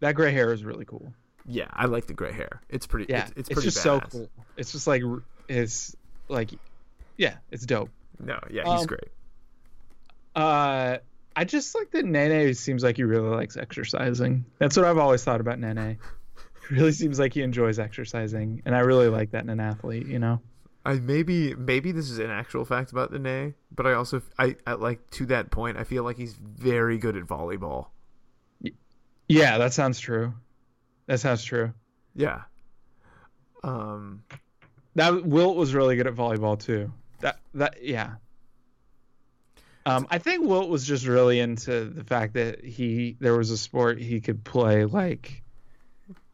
[0.04, 1.14] That gray hair is really cool.
[1.46, 2.62] Yeah, I like the gray hair.
[2.70, 3.12] It's pretty.
[3.12, 4.30] Yeah, it's, it's it's pretty just so cool.
[4.58, 5.02] It's just like
[5.48, 5.96] it's
[6.28, 6.52] like
[7.18, 7.90] yeah, it's dope.
[8.20, 9.10] No, yeah, he's Um, great.
[10.36, 10.98] Uh,
[11.36, 14.46] I just like that Nene seems like he really likes exercising.
[14.60, 15.98] That's what I've always thought about Nene.
[16.72, 20.08] Really seems like he enjoys exercising, and I really like that in an athlete.
[20.08, 20.40] You know.
[20.86, 24.74] I maybe maybe this is an actual fact about Nene, but I also I, I
[24.76, 25.78] like to that point.
[25.78, 27.88] I feel like he's very good at volleyball.
[29.28, 30.34] Yeah, that sounds true.
[31.08, 31.74] That sounds true.
[32.16, 32.42] Yeah.
[33.64, 34.24] Um.
[34.96, 36.92] That Wilt was really good at volleyball too.
[37.22, 38.16] That that yeah.
[39.86, 43.58] Um, I think Wilt was just really into the fact that he there was a
[43.58, 45.44] sport he could play like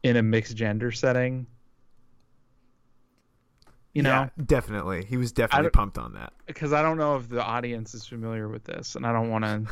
[0.04, 1.47] in a mixed gender setting.
[3.93, 5.04] You know, yeah, definitely.
[5.04, 6.32] He was definitely pumped on that.
[6.45, 9.45] because I don't know if the audience is familiar with this, and I don't want
[9.45, 9.63] to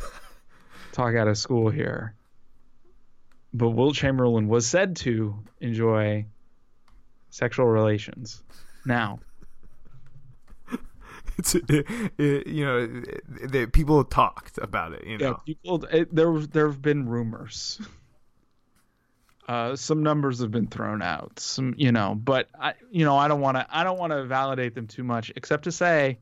[0.91, 2.15] talk out of school here.
[3.53, 6.25] But Wilt Chamberlain was said to enjoy
[7.29, 8.43] sexual relations.
[8.85, 9.19] Now,
[11.37, 15.05] It's it, you know the people talked about it.
[15.05, 15.85] You yeah, people.
[15.85, 17.79] It, there there have been rumors.
[19.47, 21.39] Uh, some numbers have been thrown out.
[21.39, 23.65] Some, you know, but I, you know, I don't want to.
[23.69, 26.17] I don't want to validate them too much, except to say,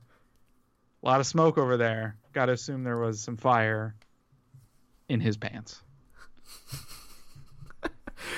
[1.02, 2.18] a lot of smoke over there.
[2.34, 3.96] Got to assume there was some fire
[5.08, 5.82] in his pants.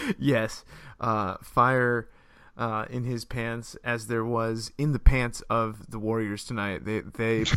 [0.19, 0.63] yes,
[0.99, 2.09] uh, fire
[2.57, 6.85] uh, in his pants as there was in the pants of the Warriors tonight.
[6.85, 7.43] They they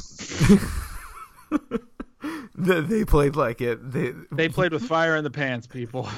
[2.55, 3.93] they, they played like it.
[3.93, 6.09] They They played with fire in the pants, people.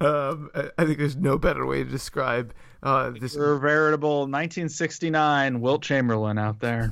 [0.00, 3.34] um, I I think there's no better way to describe uh, this.
[3.34, 6.90] You're a veritable 1969 Wilt Chamberlain out there.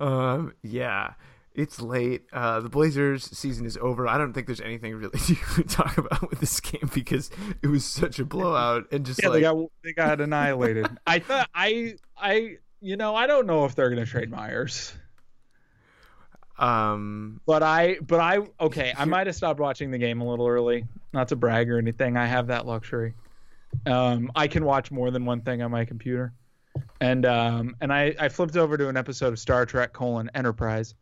[0.00, 1.14] Um, yeah,
[1.54, 2.22] It's late.
[2.32, 4.08] Uh, the Blazers season is over.
[4.08, 5.18] I don't think there's anything really
[5.56, 7.30] to talk about with this game because
[7.62, 10.86] it was such a blowout and just Yeah, like they got they got annihilated.
[11.06, 14.94] I thought I I you know I don't know if they're gonna trade Meyers,
[16.58, 20.46] um but I but I okay I might have stopped watching the game a little
[20.46, 20.86] early.
[21.12, 23.14] Not to brag or anything, I have that luxury.
[23.86, 26.32] Um, I can watch more than one thing on my computer,
[27.00, 30.94] and um and I I flipped over to an episode of Star Trek colon Enterprise,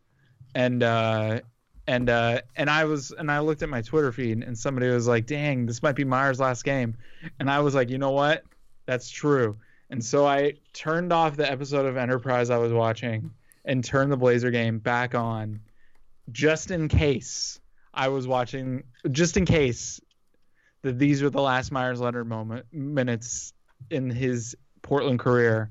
[0.55, 1.41] and uh
[1.87, 5.07] and uh and I was and I looked at my Twitter feed and somebody was
[5.07, 6.97] like, "Dang, this might be Meyers' last game,"
[7.39, 8.45] and I was like, "You know what?
[8.87, 9.59] That's true."
[9.91, 13.31] And so I turned off the episode of Enterprise I was watching
[13.65, 15.61] and turned the Blazer game back on,
[16.31, 17.61] just in case
[17.93, 20.01] I was watching, just in case
[20.83, 23.53] that these were the last Meyers Leonard moment minutes
[23.91, 25.71] in his Portland career,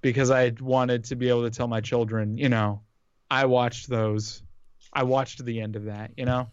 [0.00, 2.80] because I wanted to be able to tell my children, you know,
[3.30, 4.42] I watched those.
[4.92, 6.48] I watched the end of that, you know?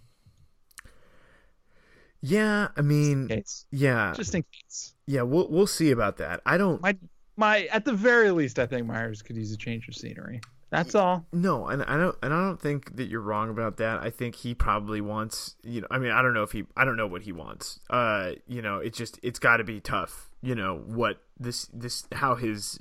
[2.21, 3.65] yeah, I mean Case.
[3.71, 4.13] yeah.
[4.15, 4.93] Just in case.
[5.07, 6.41] Yeah, we'll we'll see about that.
[6.45, 6.97] I don't My
[7.38, 10.41] my at the very least I think Meyers could use a change of scenery.
[10.71, 11.25] That's all.
[11.31, 14.01] No, and I don't, and I don't think that you're wrong about that.
[14.01, 16.83] I think he probably wants, you know, I mean, I don't know if he, I
[16.83, 17.79] don't know what he wants.
[17.89, 20.29] Uh, you know, it's just, it's got to be tough.
[20.41, 22.79] You know what this, this, how his,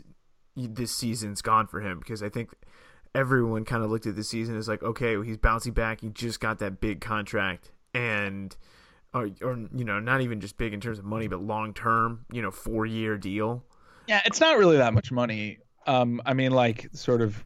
[0.56, 2.50] this season's gone for him because I think
[3.14, 6.00] everyone kind of looked at the season as like, okay, he's bouncing back.
[6.00, 8.54] He just got that big contract, and,
[9.12, 12.24] or, or you know, not even just big in terms of money, but long term,
[12.32, 13.64] you know, four year deal.
[14.06, 15.58] Yeah, it's not really that much money.
[15.86, 17.44] Um, I mean, like sort of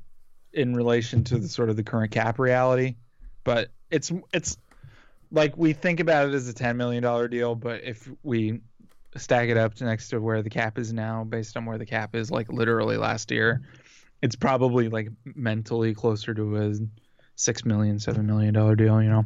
[0.53, 2.97] in relation to the sort of the current cap reality,
[3.45, 4.57] but it's it's
[5.31, 8.61] like we think about it as a ten million dollar deal, but if we
[9.17, 11.87] stack it up to next to where the cap is now, based on where the
[11.87, 13.63] cap is, like literally last year,
[14.23, 16.75] it's probably like mentally closer to a
[17.35, 19.03] six million, seven million dollar deal.
[19.03, 19.25] You know?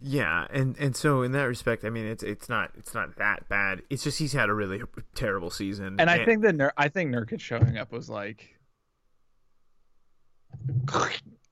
[0.00, 3.48] Yeah, and and so in that respect, I mean, it's it's not it's not that
[3.48, 3.82] bad.
[3.90, 4.82] It's just he's had a really
[5.14, 8.56] terrible season, And I think that I think Nurkic showing up was like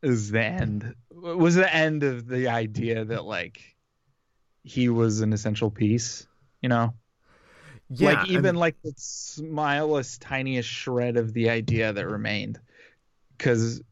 [0.03, 3.61] is the end was the end of the idea that like
[4.62, 6.27] he was an essential piece,
[6.61, 6.94] you know?
[7.90, 12.59] yeah, like I even mean, like the smallest tiniest shred of the idea that remained
[13.37, 13.83] because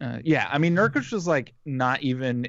[0.00, 2.48] uh, yeah i mean Nurkic was like not even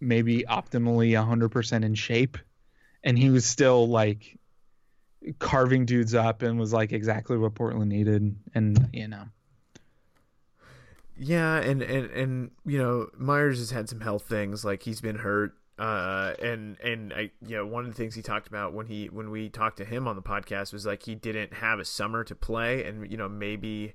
[0.00, 2.36] maybe optimally 100% in shape
[3.04, 4.38] and he was still like
[5.38, 9.24] carving dudes up and was like exactly what portland needed and you know
[11.16, 15.16] yeah, and and and you know, Meyers has had some health things, like he's been
[15.16, 15.54] hurt.
[15.78, 19.06] Uh, and and I, you know, one of the things he talked about when he
[19.06, 22.24] when we talked to him on the podcast was like he didn't have a summer
[22.24, 23.92] to play, and you know maybe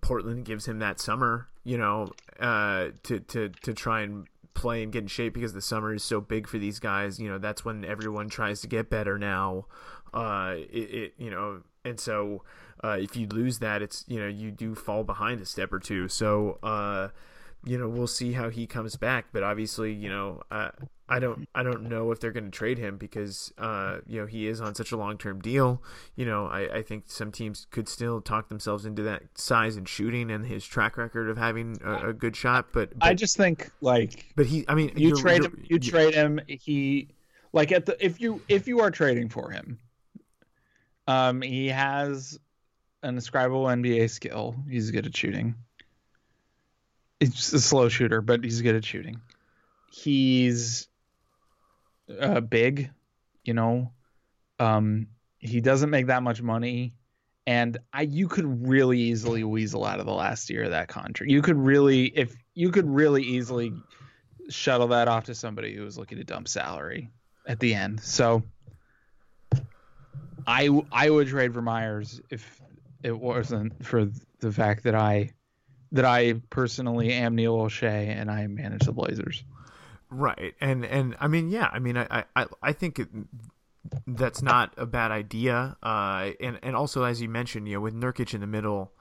[0.00, 4.92] Portland gives him that summer, you know, uh, to to to try and play and
[4.92, 7.18] get in shape because the summer is so big for these guys.
[7.18, 9.66] You know, that's when everyone tries to get better now.
[10.12, 12.42] Uh, it, it you know, and so
[12.82, 15.78] uh, if you lose that, it's you know you do fall behind a step or
[15.78, 16.08] two.
[16.08, 17.08] So uh,
[17.64, 20.70] you know we'll see how he comes back, but obviously you know uh,
[21.10, 24.26] I don't I don't know if they're going to trade him because uh, you know
[24.26, 25.82] he is on such a long term deal.
[26.16, 29.88] You know I, I think some teams could still talk themselves into that size and
[29.88, 33.36] shooting and his track record of having a, a good shot, but, but i just
[33.36, 37.08] think like but he I mean you you're- trade you're- him you trade him he
[37.52, 39.78] like at the if you if you are trading for him
[41.06, 42.38] um he has
[43.02, 44.54] an ascribable nba skill.
[44.68, 45.54] He's good at shooting.
[47.20, 49.20] He's a slow shooter but he's good at shooting.
[49.90, 50.86] He's
[52.20, 52.90] uh big
[53.44, 53.92] you know
[54.58, 55.06] um
[55.38, 56.94] he doesn't make that much money
[57.48, 61.30] and I you could really easily weasel out of the last year of that contract.
[61.30, 63.72] You could really if you could really easily
[64.50, 67.08] shuttle that off to somebody who was looking to dump salary
[67.46, 68.00] at the end.
[68.00, 68.42] So
[70.46, 72.60] I I would trade for Meyers if
[73.02, 75.30] it wasn't for the fact that I
[75.92, 79.42] that I personally am Neil Olshey and I manage the Blazers.
[80.10, 83.08] Right, and and I mean, yeah, I mean, I I I think it,
[84.06, 85.76] that's not a bad idea.
[85.82, 88.92] Uh, and and also as you mentioned, you know, with Nurkic in the middle,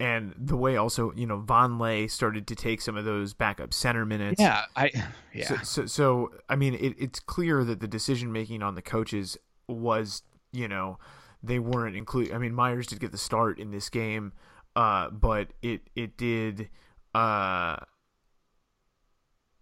[0.00, 4.06] and the way also you know Vonleh started to take some of those backup center
[4.06, 4.40] minutes.
[4.40, 4.90] Yeah, I
[5.34, 5.44] yeah.
[5.44, 9.36] So, so, so I mean, it, it's clear that the decision making on the coaches
[9.68, 10.98] was, you know,
[11.42, 12.32] they weren't include.
[12.32, 14.32] I mean, Meyers did get the start in this game,
[14.76, 16.70] uh, but it it did.
[17.14, 17.76] Uh,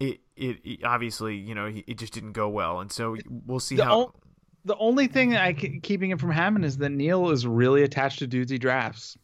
[0.01, 3.77] it, it it obviously you know it just didn't go well, and so we'll see
[3.77, 4.01] The how.
[4.01, 4.15] o-
[4.65, 8.27] the only thing I keeping it from happening is that Neil is really attached to
[8.27, 9.17] dudes he drafts.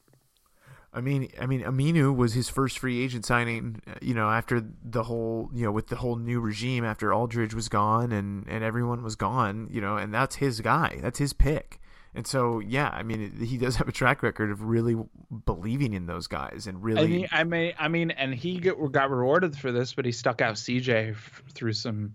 [0.95, 3.83] I mean, I mean, Aminu was his first free agent signing.
[4.01, 7.69] You know, after the whole, you know, with the whole new regime, after Aldridge was
[7.69, 10.99] gone and and everyone was gone, you know, and that's his guy.
[11.03, 11.81] That's his pick.
[12.16, 14.96] And so, yeah, I mean, he does have a track record of really
[15.44, 17.02] believing in those guys and really.
[17.02, 20.12] I mean, I mean, I mean, and he got, got rewarded for this, but he
[20.12, 22.14] stuck out CJ f- through some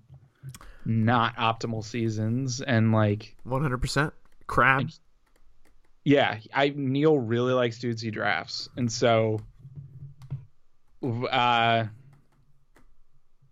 [0.86, 4.12] not optimal seasons, and like, One hundred percent.
[4.48, 4.90] Crabbe.
[6.04, 9.40] yeah, I Neil really likes dudes he drafts, and so,
[11.04, 11.86] uh,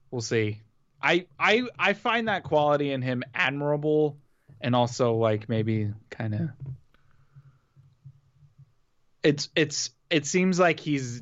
[0.09, 0.61] we'll see.
[0.99, 4.17] I I I find that quality in him admirable,
[4.61, 6.49] and also like maybe kind of.
[9.23, 11.21] It's it's it seems like he's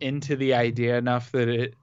[0.00, 1.74] into the idea enough that it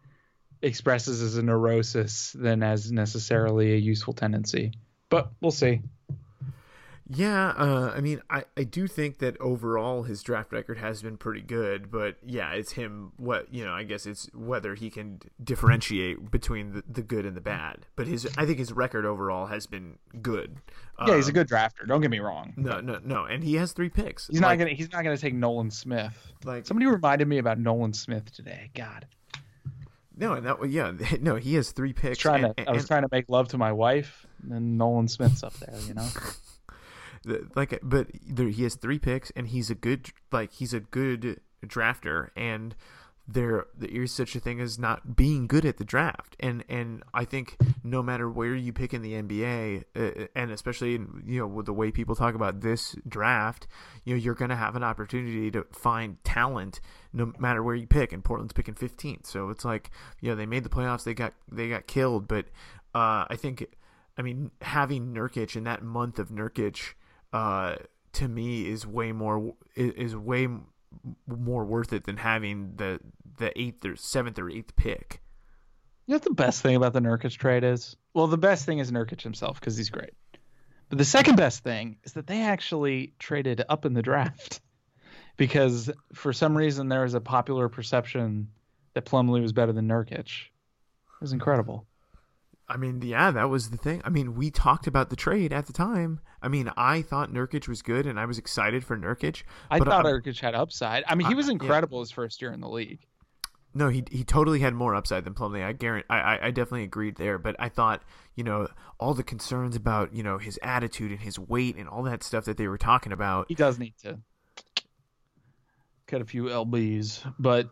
[0.62, 4.72] expresses as a neurosis than as necessarily a useful tendency.
[5.10, 5.82] But we'll see.
[7.10, 11.16] Yeah, uh, I mean, I, I do think that overall his draft record has been
[11.16, 13.14] pretty good, but yeah, it's him.
[13.16, 17.38] What you know, I guess it's whether he can differentiate between the, the good and
[17.38, 17.86] the bad.
[17.96, 20.58] But his, I think his record overall has been good.
[21.08, 21.88] Yeah, he's a Um, good drafter.
[21.88, 22.54] Don't get me wrong.
[22.58, 24.28] No, no, no, and he has three picks.
[24.28, 24.72] He's not gonna.
[24.72, 26.34] He's not gonna take Nolan Smith.
[26.44, 28.70] like Somebody reminded me about Nolan Smith today.
[28.76, 29.08] God,
[30.18, 30.92] no, and that yeah,
[31.22, 32.18] no, he has three I was picks.
[32.18, 32.70] trying and, to.
[32.70, 35.80] I was trying to make love to my wife, and Nolan Smith's up there.
[35.88, 36.08] You know.
[37.56, 41.40] like but there, he has three picks and he's a good like he's a good
[41.66, 42.76] drafter and
[43.30, 46.38] there is such a thing as not being good at the draft.
[46.40, 50.96] And and I think no matter where you pick in the NBA uh, and especially
[50.96, 53.68] in, you know with the way people talk about this draft
[54.06, 56.80] you know you're going to have an opportunity to find talent
[57.12, 58.14] no matter where you pick.
[58.14, 61.34] And Portland's picking 15th so it's like you know they made the playoffs they got
[61.52, 62.30] they got killed.
[62.30, 62.46] But
[62.96, 63.68] uh I think
[64.18, 66.94] I mean, having Nurkic in that month of Nurkic,
[67.38, 67.76] uh,
[68.14, 70.48] to me is way more is, way
[71.28, 73.00] more worth it than having the
[73.38, 75.22] the eighth or seventh or eighth pick.
[76.08, 77.96] You know what the best thing about the Nurkic trade is?
[78.16, 80.14] Well, the best thing is Nurkic himself because he's great.
[80.90, 84.62] But the second best thing is that they actually traded up in the draft
[85.38, 88.48] because for some reason there was a popular perception
[88.96, 90.18] that Plumlee was better than Nurkic.
[90.20, 91.86] It was incredible.
[92.70, 94.02] I mean, yeah, that was the thing.
[94.04, 96.20] I mean, we talked about the trade at the time.
[96.42, 99.44] I mean, I thought Nurkic was good, and I was excited for Nurkic.
[99.72, 101.04] I thought I- Nurkic had upside.
[101.08, 101.54] I mean, he was yeah.
[101.54, 103.00] incredible his first year in the league.
[103.74, 105.64] No, he he totally had more upside than Plumlee.
[105.64, 106.08] I guarantee.
[106.10, 107.38] I, I I definitely agreed there.
[107.38, 108.02] But I thought,
[108.36, 108.68] you know,
[109.00, 112.46] all the concerns about you know his attitude and his weight and all that stuff
[112.46, 113.46] that they were talking about.
[113.50, 114.18] He does need to
[116.08, 117.70] cut a few lbs, but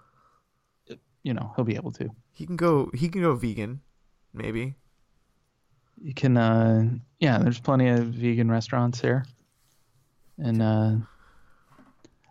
[1.23, 2.09] you know he'll be able to.
[2.33, 2.91] He can go.
[2.93, 3.81] He can go vegan,
[4.31, 4.75] maybe.
[6.01, 7.39] You can, uh, yeah.
[7.39, 9.25] There's plenty of vegan restaurants here,
[10.37, 10.95] and uh,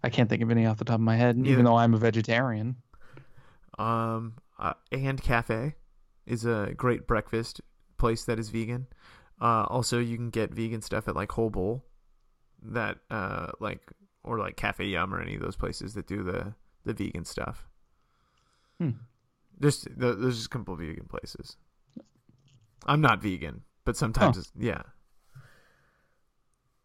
[0.02, 1.50] I can't think of any off the top of my head, Neither.
[1.52, 2.76] even though I'm a vegetarian.
[3.78, 5.74] Um, uh, and Cafe
[6.26, 7.60] is a great breakfast
[7.98, 8.86] place that is vegan.
[9.40, 11.84] Uh, also you can get vegan stuff at like Whole Bowl,
[12.62, 13.80] that uh like
[14.22, 17.66] or like Cafe Yum or any of those places that do the the vegan stuff.
[18.78, 18.90] Hmm.
[19.58, 21.56] There's there's just a couple of vegan places.
[22.86, 24.82] I'm not vegan, but sometimes it's, yeah.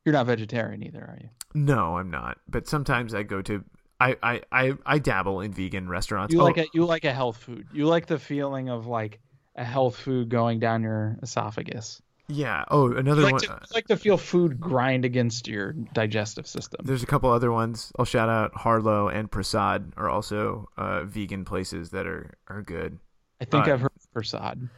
[0.05, 1.29] You're not vegetarian either, are you?
[1.53, 2.37] No, I'm not.
[2.47, 3.63] But sometimes I go to
[3.99, 6.33] I I I, I dabble in vegan restaurants.
[6.33, 7.67] You Oh, like a you like a health food.
[7.73, 9.19] You like the feeling of like
[9.55, 12.01] a health food going down your esophagus.
[12.27, 12.63] yeah.
[12.71, 13.41] Oh, another like, one.
[13.41, 16.81] to, you like to feel food grind against your digestive system.
[16.85, 17.91] There's a couple other ones.
[17.99, 22.99] I'll shout out Harlow and Prasad are also uh, vegan places that are are good.
[23.41, 24.69] I think uh, I've heard of Prasad.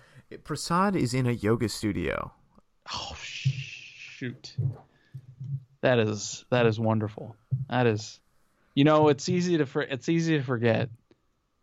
[0.44, 2.32] Prasad is in a yoga studio.
[2.94, 4.56] Oh shoot.
[5.82, 7.36] That is that is wonderful.
[7.70, 8.20] That is
[8.76, 10.90] you know, it's easy to for, it's easy to forget,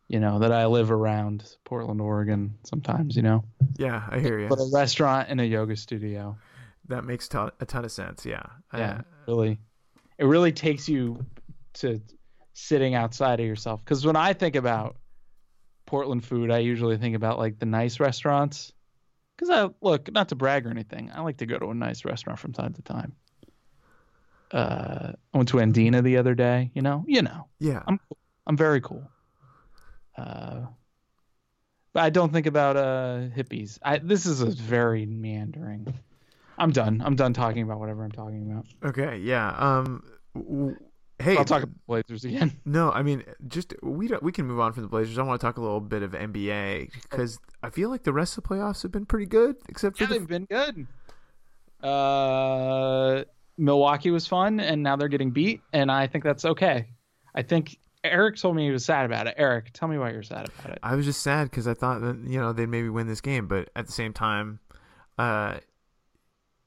[0.09, 3.45] you know, that I live around Portland, Oregon sometimes, you know.
[3.79, 4.49] Yeah, I hear you.
[4.49, 6.37] But a restaurant and a yoga studio.
[6.89, 8.25] That makes a ton of sense.
[8.25, 8.43] Yeah.
[8.73, 8.99] Yeah.
[8.99, 9.59] Uh, really.
[10.19, 11.25] It really takes you
[11.75, 12.01] to
[12.55, 14.97] sitting outside of yourself cuz when I think about
[15.89, 18.73] Portland food, I usually think about like the nice restaurants.
[19.39, 21.11] Cuz I look, not to brag or anything.
[21.11, 23.17] I like to go to a nice restaurant from time to time.
[24.51, 26.71] Uh, I went to Andina the other day.
[26.75, 27.83] You know, you know, yeah.
[27.89, 27.99] I'm
[28.47, 29.11] I'm very cool.
[30.17, 30.67] Uh,
[31.95, 33.79] but I don't think about uh hippies.
[33.83, 35.95] I this is a very meandering.
[36.59, 37.01] I'm done.
[37.03, 38.67] I'm done talking about whatever I'm talking about.
[38.85, 39.19] Okay.
[39.19, 39.49] Yeah.
[39.57, 40.03] Um.
[40.35, 40.77] w-
[41.21, 41.37] Hey.
[41.37, 42.61] I'll talk about Blazers again.
[42.65, 45.19] No, I mean, just we don't, we can move on from the Blazers.
[45.19, 48.39] I want to talk a little bit of NBA because I feel like the rest
[48.39, 50.87] of the playoffs have been pretty good, except for Yeah, the they've been good.
[51.83, 53.25] Uh,
[53.57, 56.87] Milwaukee was fun, and now they're getting beat, and I think that's okay.
[57.35, 59.35] I think Eric told me he was sad about it.
[59.37, 60.79] Eric, tell me why you're sad about it.
[60.83, 63.47] I was just sad because I thought that you know they'd maybe win this game,
[63.49, 64.61] but at the same time,
[65.19, 65.59] uh,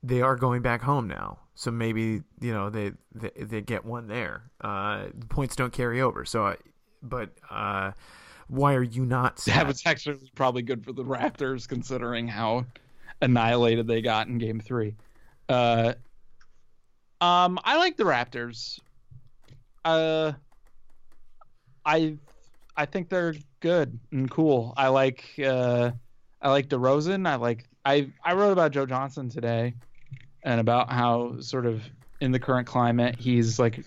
[0.04, 4.07] they are going back home now, so maybe you know they they, they get one
[4.07, 4.49] there.
[4.62, 6.55] Uh, the points don't carry over, so I,
[7.03, 7.91] but uh,
[8.47, 9.57] why are you not sad?
[9.57, 12.66] That was actually probably good for the Raptors considering how
[13.22, 14.95] annihilated they got in Game Three.
[15.49, 15.93] Uh,
[17.22, 18.80] um, I like the Raptors.
[19.86, 20.32] Uh,
[21.86, 22.18] I
[22.76, 24.74] I think they're good and cool.
[24.78, 25.91] I like uh,
[26.41, 27.28] I like DeRozan.
[27.28, 29.76] I like I I wrote about Joe Johnson today,
[30.44, 31.84] and about how sort of
[32.20, 33.84] in the current climate he's like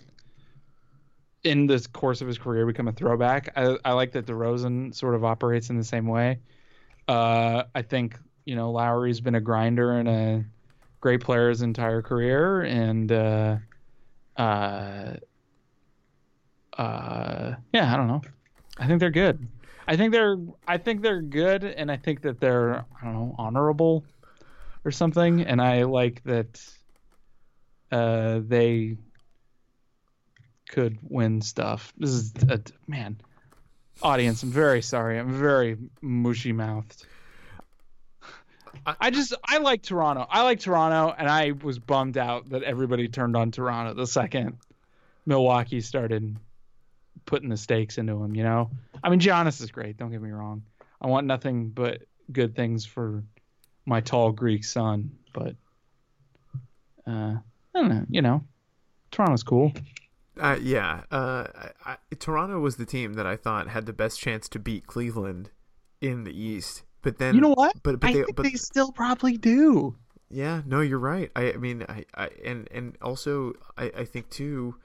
[1.44, 3.50] in the course of his career become a throwback.
[3.55, 6.38] I, I like that DeRozan sort of operates in the same way.
[7.07, 10.44] Uh, I think you know Lowry's been a grinder and a
[11.00, 13.57] great player his entire career, and uh,
[14.38, 15.14] uh,
[16.78, 18.22] uh, yeah, I don't know.
[18.78, 19.46] I think they're good.
[19.86, 23.34] I think they're I think they're good, and I think that they're I don't know
[23.38, 24.05] honorable
[24.85, 26.62] or something, and I like that
[27.91, 28.97] uh, they
[30.68, 31.93] could win stuff.
[31.97, 33.18] This is a man,
[34.03, 34.43] audience.
[34.43, 35.18] I'm very sorry.
[35.18, 37.07] I'm very mushy mouthed.
[38.87, 40.26] I just I like Toronto.
[40.28, 44.59] I like Toronto, and I was bummed out that everybody turned on Toronto the second
[45.26, 46.37] Milwaukee started
[47.24, 48.35] putting the stakes into him.
[48.35, 48.70] You know,
[49.03, 49.97] I mean Giannis is great.
[49.97, 50.64] Don't get me wrong.
[51.01, 53.22] I want nothing but good things for
[53.87, 55.55] my tall Greek son, but
[57.07, 57.41] uh, I
[57.74, 58.05] don't know.
[58.09, 58.45] You know,
[59.11, 59.72] Toronto's cool.
[60.41, 61.47] Uh, yeah, uh,
[61.85, 64.87] I, I, Toronto was the team that I thought had the best chance to beat
[64.87, 65.51] Cleveland
[66.01, 66.82] in the East.
[67.03, 67.74] But then you know what?
[67.82, 69.97] But, but I they, think but, they still probably do.
[70.30, 71.30] Yeah, no, you're right.
[71.37, 74.76] I, I mean, I, I, and and also I, I think too.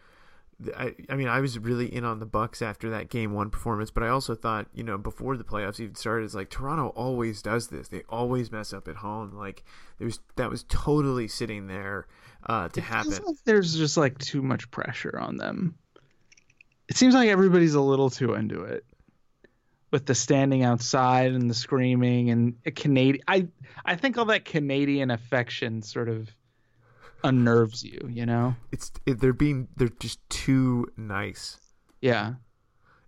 [0.76, 3.92] I, I mean, I was really in on the Bucks after that game one performance,
[3.92, 7.42] but I also thought, you know, before the playoffs even started, it's like Toronto always
[7.42, 7.88] does this.
[7.88, 9.36] They always mess up at home.
[9.36, 9.64] Like
[10.00, 12.08] there's that was totally sitting there
[12.46, 13.12] uh, to it happen.
[13.12, 15.76] Like there's just like too much pressure on them.
[16.90, 18.84] It seems like everybody's a little too into it
[19.92, 23.24] with the standing outside and the screaming and a Canadian.
[23.28, 23.48] I
[23.86, 26.30] I think all that Canadian affection sort of
[27.24, 28.08] unnerves you.
[28.10, 28.56] You know?
[28.72, 31.58] It's it, they're being they're just too nice.
[32.02, 32.34] Yeah.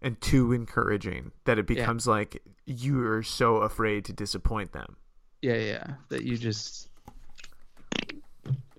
[0.02, 2.12] And too encouraging that it becomes yeah.
[2.12, 4.98] like you are so afraid to disappoint them.
[5.42, 5.88] Yeah, yeah.
[6.10, 6.90] That you just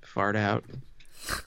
[0.02, 0.64] fart out.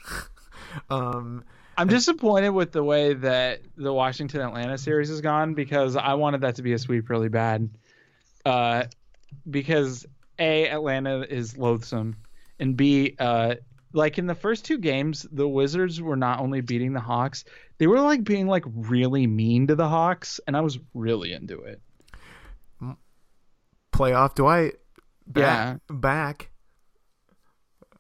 [0.89, 1.43] um
[1.77, 6.41] I'm disappointed with the way that the Washington Atlanta series has gone because I wanted
[6.41, 7.69] that to be a sweep really bad.
[8.45, 8.83] Uh,
[9.49, 10.05] because
[10.39, 12.15] A, Atlanta is loathsome,
[12.59, 13.55] and B, uh,
[13.95, 17.45] like in the first two games, the Wizards were not only beating the Hawks,
[17.77, 21.61] they were like being like really mean to the Hawks, and I was really into
[21.61, 21.81] it.
[23.91, 24.75] Playoff Dwight
[25.25, 25.95] back, yeah.
[25.95, 26.51] back.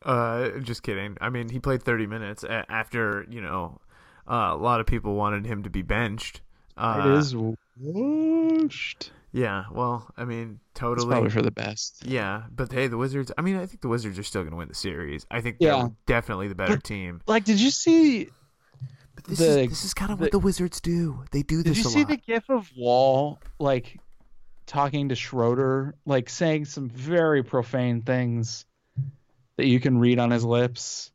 [0.03, 1.17] Uh, just kidding.
[1.21, 3.79] I mean, he played 30 minutes after you know
[4.29, 6.41] uh, a lot of people wanted him to be benched.
[6.77, 7.35] Uh, it is
[7.79, 9.11] washed.
[9.35, 11.07] Yeah, well, I mean, totally.
[11.07, 12.05] It's probably for the best.
[12.05, 13.33] Yeah, but hey, the Wizards.
[13.37, 15.25] I mean, I think the Wizards are still going to win the series.
[15.29, 15.89] I think they're yeah.
[16.05, 17.19] definitely the better team.
[17.27, 18.29] Like, did you see?
[19.13, 21.25] But this the, is this is kind of what the Wizards do.
[21.31, 21.75] They do this.
[21.75, 22.07] Did you see lot.
[22.07, 23.99] the gif of Wall like
[24.67, 28.63] talking to Schroeder, like saying some very profane things
[29.57, 31.11] that you can read on his lips?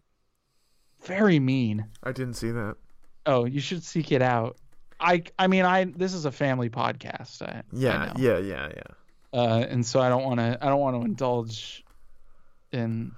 [1.04, 1.86] Very mean.
[2.02, 2.76] I didn't see that.
[3.24, 4.58] Oh, you should seek it out.
[5.00, 7.42] I I mean I this is a family podcast.
[7.42, 8.82] I, yeah, I yeah, yeah, yeah.
[9.32, 11.84] Uh, and so I don't want to I don't want to indulge
[12.72, 13.12] in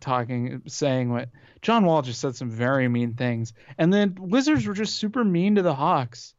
[0.00, 1.28] talking saying what
[1.60, 5.56] John Wall just said some very mean things, and then Wizards were just super mean
[5.56, 6.34] to the Hawks.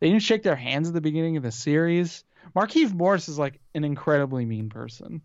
[0.00, 2.24] They didn't shake their hands at the beginning of the series.
[2.56, 5.22] Markieff Morris is like an incredibly mean person.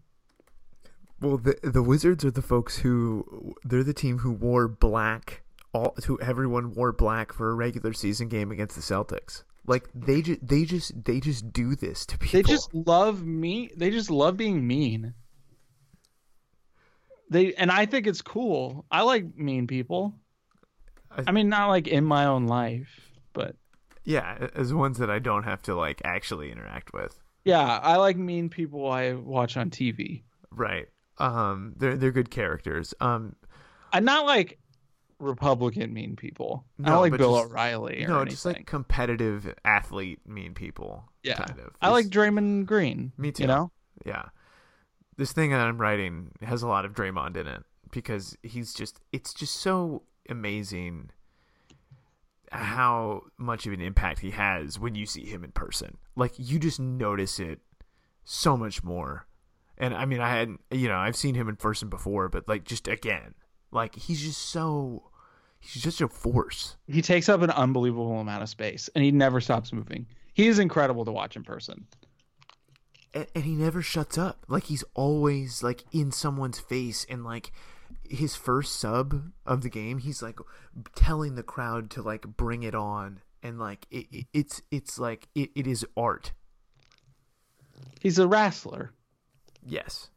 [1.19, 5.41] Well, the the Wizards are the folks who they're the team who wore black
[5.77, 9.43] all who everyone wore black for a regular season game against the Celtics.
[9.65, 12.41] Like they just they just they just do this to people.
[12.41, 13.69] They just love me.
[13.75, 15.13] They just love being mean.
[17.29, 18.85] They and I think it's cool.
[18.89, 20.15] I like mean people.
[21.11, 22.89] I, I mean, not like in my own life,
[23.33, 23.55] but
[24.05, 27.19] yeah, as ones that I don't have to like actually interact with.
[27.43, 30.23] Yeah, I like mean people I watch on TV.
[30.49, 30.87] Right.
[31.17, 32.93] Um, they're they're good characters.
[33.01, 33.35] Um,
[33.91, 34.59] I'm not like
[35.19, 36.65] Republican mean people.
[36.77, 38.31] No, don't like Bill just- O'Reilly or no, anything.
[38.31, 41.05] just like competitive athlete mean people.
[41.23, 41.75] yeah, kind of.
[41.81, 43.11] I like Draymond Green.
[43.17, 43.43] Me too.
[43.43, 43.71] You know,
[44.05, 44.25] yeah.
[45.17, 48.99] This thing that I'm writing has a lot of Draymond in it because he's just
[49.11, 51.09] it's just so amazing
[51.71, 52.63] mm-hmm.
[52.63, 55.97] how much of an impact he has when you see him in person.
[56.15, 57.59] Like you just notice it
[58.23, 59.25] so much more.
[59.79, 62.87] And I mean, I hadn't—you know I've seen him in person before, but like just
[62.87, 63.35] again,
[63.71, 65.03] like he's just so
[65.59, 66.77] he's just a force.
[66.87, 70.07] He takes up an unbelievable amount of space, and he never stops moving.
[70.33, 71.87] He is incredible to watch in person.
[73.13, 74.45] And, and he never shuts up.
[74.47, 77.51] Like he's always like in someone's face, and like
[78.09, 80.39] his first sub of the game, he's like
[80.95, 85.27] telling the crowd to like bring it on, and like it, it, it's it's like
[85.35, 86.33] it, it is art.
[87.99, 88.91] He's a wrestler.
[89.65, 90.09] Yes.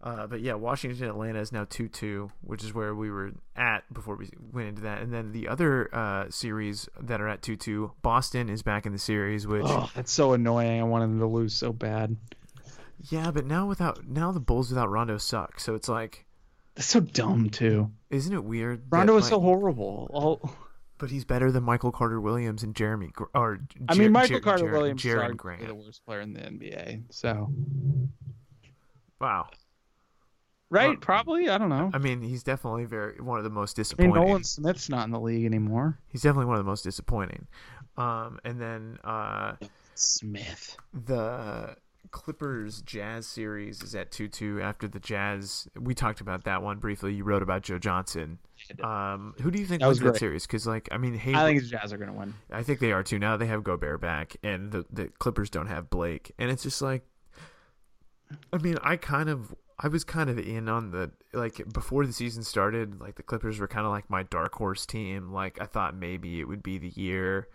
[0.00, 3.82] Uh, but yeah, Washington Atlanta is now two two, which is where we were at
[3.92, 5.02] before we went into that.
[5.02, 8.92] And then the other uh, series that are at two two, Boston is back in
[8.92, 10.80] the series, which Oh, that's so annoying.
[10.80, 12.16] I wanted them to lose so bad.
[13.10, 15.58] yeah, but now without now the Bulls without Rondo suck.
[15.58, 16.26] So it's like,
[16.76, 17.90] That's so dumb too.
[18.10, 18.82] isn't it weird?
[18.90, 20.08] Rondo is so horrible.
[20.12, 20.48] All,
[20.98, 24.66] But he's better than Michael Carter Williams and Jeremy or I mean, Michael Jer- Carter
[24.66, 25.66] Jer- Williams is Jerian arguably Grant.
[25.66, 27.02] the worst player in the NBA.
[27.10, 27.52] So
[29.20, 29.48] Wow.
[30.70, 31.48] Right, Well, probably.
[31.48, 31.90] I don't know.
[31.92, 34.14] I mean, he's definitely very one of the most I mean, disappointing.
[34.14, 35.98] Nolan Smith's not in the league anymore.
[36.08, 37.46] He's definitely one of the most disappointing.
[37.96, 39.56] Um, and then uh,
[39.94, 40.76] Smith.
[40.92, 41.76] the
[42.10, 45.68] Clippers Jazz series is at 2 2 after the Jazz.
[45.78, 47.14] We talked about that one briefly.
[47.14, 48.38] You wrote about Joe Johnson.
[48.82, 50.46] Um, who do you think That was wins that series?
[50.46, 52.34] Because, like, I mean, hey, I think the Jazz are going to win.
[52.50, 53.18] I think they are too.
[53.18, 56.32] Now they have Gobert back, and the, the Clippers don't have Blake.
[56.38, 57.02] And it's just like,
[58.52, 59.54] I mean, I kind of.
[59.80, 63.60] I was kind of in on the like before the season started, like the Clippers
[63.60, 65.32] were kind of like my dark horse team.
[65.32, 67.48] Like I thought maybe it would be the year,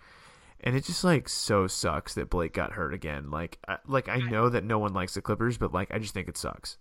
[0.61, 3.30] and it just like so sucks that Blake got hurt again.
[3.30, 6.13] Like, I, like I know that no one likes the Clippers, but like I just
[6.13, 6.78] think it sucks.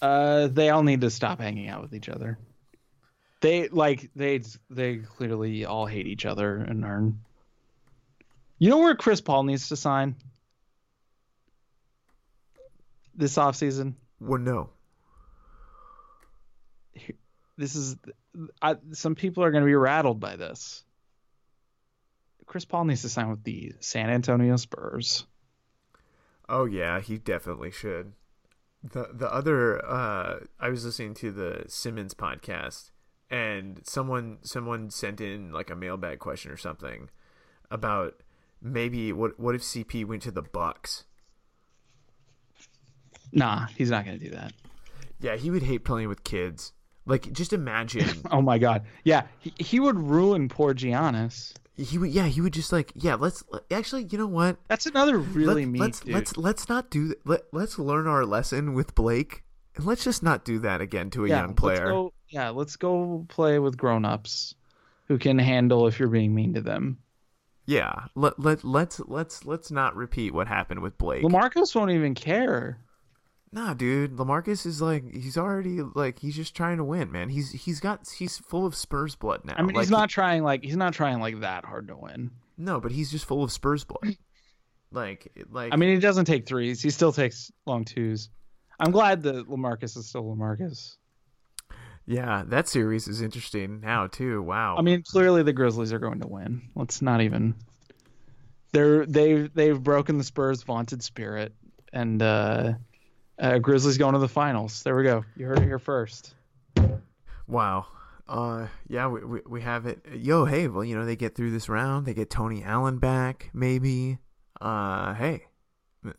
[0.00, 2.38] Uh, they all need to stop hanging out with each other.
[3.42, 4.40] They like they
[4.70, 7.20] they clearly all hate each other and earn.
[8.58, 10.16] You know where Chris Paul needs to sign
[13.20, 13.94] this offseason?
[14.20, 14.70] Well, no,
[17.60, 17.96] This is
[18.62, 20.82] I, some people are going to be rattled by this.
[22.46, 25.26] Chris Paul needs to sign with the San Antonio Spurs.
[26.48, 28.14] Oh yeah, he definitely should.
[28.82, 32.92] The the other uh I was listening to the Simmons podcast
[33.28, 37.10] and someone someone sent in like a mailbag question or something
[37.70, 38.22] about
[38.62, 41.04] maybe what what if CP went to the Bucks?
[43.32, 44.52] Nah, he's not going to do that.
[45.20, 46.72] Yeah, he would hate playing with kids.
[47.06, 48.84] Like just imagine Oh my god.
[49.04, 51.54] Yeah, he, he would ruin poor Giannis.
[51.76, 54.58] he would yeah, he would just like yeah, let's actually, you know what?
[54.68, 56.14] That's another really Let, mean let's dude.
[56.14, 59.44] let's let's not do let let's learn our lesson with Blake
[59.76, 61.86] and let's just not do that again to a yeah, young player.
[61.86, 64.54] Let's go, yeah, let's go play with grown-ups
[65.08, 66.98] who can handle if you're being mean to them.
[67.66, 71.22] Yeah, let let let's let's let's not repeat what happened with Blake.
[71.22, 72.78] Lamarcus won't even care.
[73.52, 77.28] Nah, dude, Lamarcus is like he's already like he's just trying to win, man.
[77.28, 79.54] He's he's got he's full of Spurs blood now.
[79.56, 82.30] I mean, Like, he's not trying like he's not trying like that hard to win.
[82.56, 84.16] no, but he's just full of Spurs blood.
[84.92, 86.82] Like like I mean, he doesn't take threes.
[86.82, 88.28] He still takes long twos.
[88.78, 90.96] I'm glad that Lamarcus is still Lamarcus.
[92.06, 94.42] yeah, that series is interesting now too.
[94.42, 94.76] Wow.
[94.78, 96.62] I mean, clearly the Grizzlies are going to win.
[96.74, 97.54] Let's not even.
[98.72, 101.52] They're they've they've broken the Spurs' vaunted spirit,
[101.92, 102.72] and uh,
[103.40, 104.82] uh, Grizzlies going to the finals.
[104.82, 105.24] There we go.
[105.36, 106.34] You heard it here first.
[107.48, 107.86] Wow.
[108.28, 110.06] Uh, yeah, we, we we have it.
[110.14, 112.06] Yo, hey, well, you know they get through this round.
[112.06, 114.18] They get Tony Allen back, maybe.
[114.60, 115.46] Uh, hey,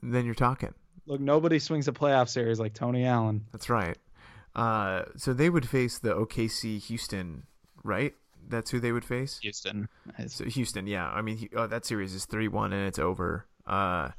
[0.04, 0.74] then you're talking.
[1.06, 3.46] Look, nobody swings a playoff series like Tony Allen.
[3.54, 3.98] That's right.
[4.54, 7.44] Uh, so they would face the OKC Houston,
[7.84, 8.14] right?
[8.46, 9.40] That's who they would face.
[9.42, 9.88] Houston.
[10.28, 11.10] So Houston, yeah.
[11.10, 13.46] I mean, he, oh, that series is three one and it's over.
[13.66, 14.10] Uh,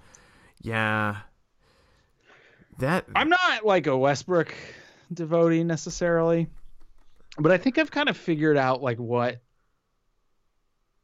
[0.63, 1.19] yeah.
[2.79, 4.55] That I'm not like a Westbrook
[5.13, 6.49] devotee necessarily,
[7.39, 9.41] but I think I've kind of figured out like what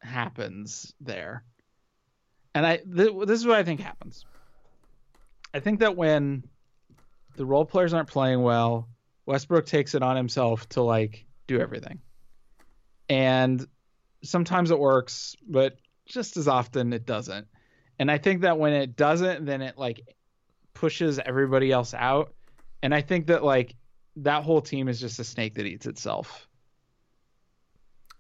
[0.01, 1.45] happens there.
[2.55, 4.25] And I th- this is what I think happens.
[5.55, 6.45] I think that when
[7.37, 8.89] the role players aren't playing well,
[9.27, 12.01] Westbrook takes it on himself to like do everything.
[13.09, 13.67] And
[14.23, 17.47] sometimes it works, but just as often it doesn't.
[17.99, 20.01] And I think that when it doesn't, then it like
[20.79, 22.33] pushes everybody else out.
[22.83, 23.75] And I think that like
[24.17, 26.47] that whole team is just a snake that eats itself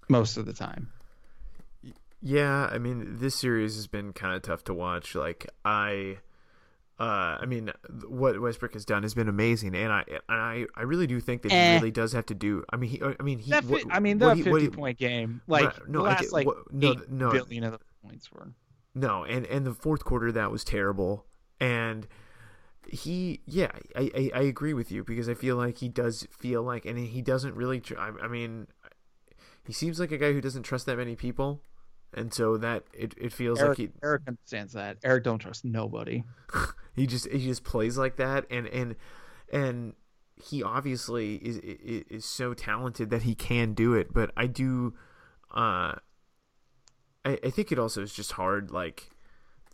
[0.09, 0.91] most of the time.
[2.21, 5.15] Yeah, I mean, this series has been kind of tough to watch.
[5.15, 6.19] Like, I,
[6.99, 7.71] Uh, I mean,
[8.09, 11.43] what Westbrook has done has been amazing, and I and I, I really do think
[11.43, 11.69] that Eh.
[11.75, 12.65] he really does have to do.
[12.73, 13.53] I mean, he, I mean, he.
[13.53, 16.23] That what- I mean, what the fifty he, point game, like Right, no, the last
[16.23, 17.31] get- like what- no, eight no.
[17.31, 18.49] billion of the points were.
[18.97, 21.25] No, and and the fourth quarter that was terrible,
[21.61, 22.09] and
[22.87, 26.63] he, yeah, I, I I agree with you because I feel like he does feel
[26.63, 27.81] like, and he doesn't really.
[27.81, 28.67] tr- I, I mean,
[29.67, 31.61] he seems like a guy who doesn't trust that many people,
[32.15, 34.99] and so that it, it feels Eric, like he Eric understands that.
[35.05, 36.25] Eric don't trust nobody.
[36.97, 38.97] he just he just plays like that, and and
[39.53, 39.95] and
[40.37, 44.95] he obviously is is, is so talented that he can do it, but I do,
[45.51, 45.97] uh,
[47.25, 49.11] I I think it also is just hard like.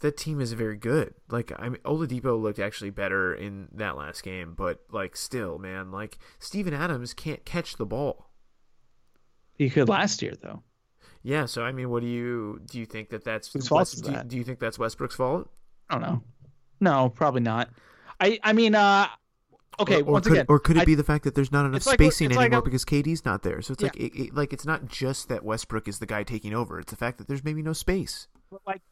[0.01, 1.15] That team is very good.
[1.31, 5.91] Like I mean, Oladipo looked actually better in that last game, but like still, man,
[5.91, 8.31] like Steven Adams can't catch the ball.
[9.57, 10.63] He could last year though.
[11.23, 12.79] Yeah, so I mean, what do you do?
[12.81, 14.29] You think that that's Whose fault West- do, that?
[14.29, 15.49] do you think that's Westbrook's fault?
[15.89, 16.23] I don't know.
[16.81, 17.71] No, probably not.
[18.21, 19.07] I I mean, uh,
[19.81, 20.03] okay.
[20.03, 21.65] or, or once could, again, or could it I- be the fact that there's not
[21.67, 23.63] enough like- spacing like anymore a- because KD's not there?
[23.63, 23.87] So it's Yeah.
[23.87, 26.91] like it, it, like it's not just that Westbrook is the guy taking over; it's
[26.91, 28.27] the fact that there's maybe no space.
[28.51, 28.83] But, like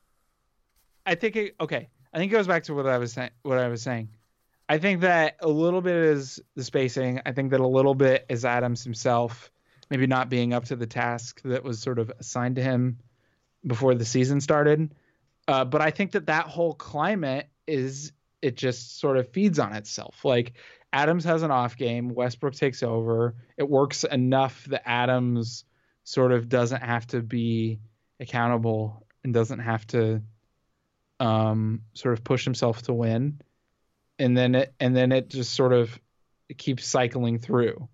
[1.04, 1.88] I think it, okay.
[2.12, 3.30] I think it goes back to what I was saying.
[3.42, 4.10] What I was saying.
[4.68, 7.20] I think that a little bit is the spacing.
[7.26, 9.50] I think that a little bit is Adams himself,
[9.90, 12.98] maybe not being up to the task that was sort of assigned to him
[13.66, 14.94] before the season started.
[15.48, 19.72] Uh, but I think that that whole climate is it just sort of feeds on
[19.72, 20.24] itself.
[20.24, 20.54] Like
[20.92, 23.34] Adams has an off game, Westbrook takes over.
[23.56, 25.64] It works enough that Adams
[26.04, 27.80] sort of doesn't have to be
[28.20, 30.22] accountable and doesn't have to
[31.22, 33.40] um, sort of push himself to win.
[34.18, 35.98] And then it and then it just sort of
[36.58, 37.88] keeps cycling through.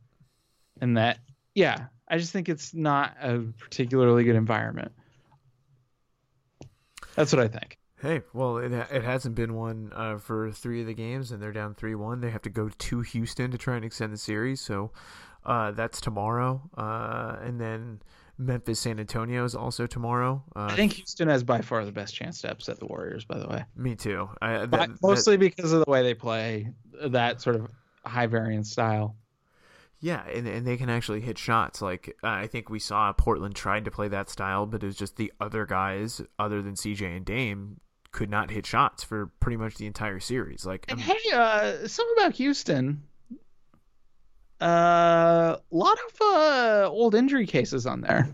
[0.80, 1.18] And that
[1.54, 4.92] yeah, I just think it's not a particularly good environment.
[7.14, 7.78] That's what I think.
[8.00, 11.52] Hey, well, it it hasn't been one uh, for three of the games, and they're
[11.52, 12.20] down three one.
[12.20, 14.92] They have to go to Houston to try and extend the series, so
[15.44, 18.00] uh, that's tomorrow, uh, and then
[18.38, 20.42] Memphis San Antonio is also tomorrow.
[20.54, 23.38] Uh, I think Houston has by far the best chance to upset the Warriors, by
[23.38, 23.64] the way.
[23.76, 24.28] me too.
[24.40, 26.72] I, that, mostly because of the way they play,
[27.08, 27.68] that sort of
[28.04, 29.16] high variance style.
[30.00, 31.82] Yeah, and, and they can actually hit shots.
[31.82, 34.96] Like uh, I think we saw Portland tried to play that style, but it was
[34.96, 37.80] just the other guys, other than CJ and Dame,
[38.12, 40.64] could not hit shots for pretty much the entire series.
[40.64, 43.02] Like, And um, hey, uh, something about Houston.
[44.60, 48.28] A uh, lot of uh, old injury cases on there.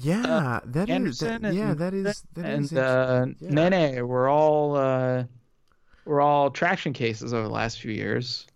[0.00, 3.68] yeah, that is, Anderson that, yeah, and- that is, that and is uh, yeah.
[3.68, 5.24] Nene were all uh,
[6.04, 8.46] were all traction cases over the last few years.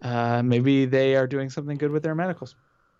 [0.00, 2.48] Uh, maybe they are doing something good with their medical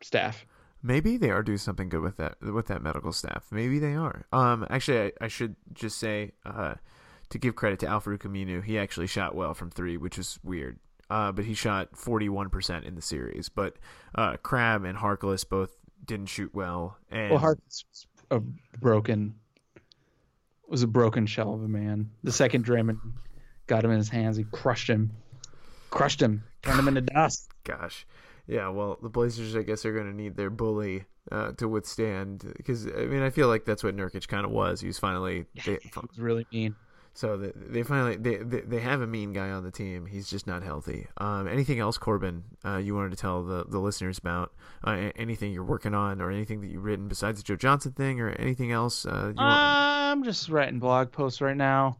[0.03, 0.45] staff.
[0.83, 3.47] Maybe they are doing something good with that with that medical staff.
[3.51, 4.27] Maybe they are.
[4.33, 6.75] Um, actually, I, I should just say uh,
[7.31, 10.79] to give credit to Al-Farouq Aminu, he actually shot well from three, which is weird.
[11.11, 13.49] Uh, but he shot forty one percent in the series.
[13.49, 13.77] But
[14.15, 16.97] uh, Crabbe and Harkless both didn't shoot well.
[17.11, 18.41] And Well, Harkless was a
[18.79, 19.35] broken
[20.69, 22.11] was a broken shell of a man.
[22.25, 22.99] The second Draymond
[23.67, 25.13] got him in his hands, he crushed him,
[25.91, 27.51] crushed him, turned him into dust.
[27.65, 28.07] gosh,
[28.47, 28.69] yeah.
[28.69, 32.87] Well, the Blazers, I guess, are going to need their bully uh, to withstand because
[32.87, 34.81] I mean, I feel like that's what Nurkic kind of was.
[34.81, 35.47] He was finally.
[35.65, 36.77] They, It was really mean.
[37.15, 40.07] So they, they finally they, they they have a mean guy on the team.
[40.07, 41.09] He's just not healthy.
[41.17, 42.45] Um, anything else, Corbin?
[42.65, 44.53] Uh, you wanted to tell the, the listeners about
[44.85, 48.21] uh, anything you're working on, or anything that you've written besides the Joe Johnson thing,
[48.21, 49.05] or anything else?
[49.05, 49.39] Uh, you want...
[49.39, 51.99] I'm just writing blog posts right now.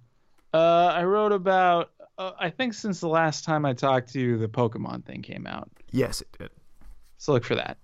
[0.55, 1.91] Uh, I wrote about.
[2.17, 5.47] Uh, I think since the last time I talked to you, the Pokemon thing came
[5.47, 5.71] out.
[5.91, 6.51] Yes, it did.
[7.19, 7.79] So look for that.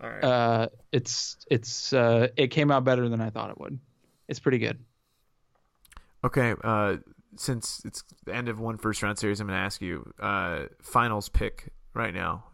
[0.00, 0.24] All right.
[0.24, 3.78] Uh, it's it's uh, it came out better than I thought it would.
[4.28, 4.78] It's pretty good.
[6.24, 6.54] Okay.
[6.62, 6.96] Uh,
[7.36, 10.64] since it's the end of one first round series, I'm going to ask you uh,
[10.82, 12.44] finals pick right now.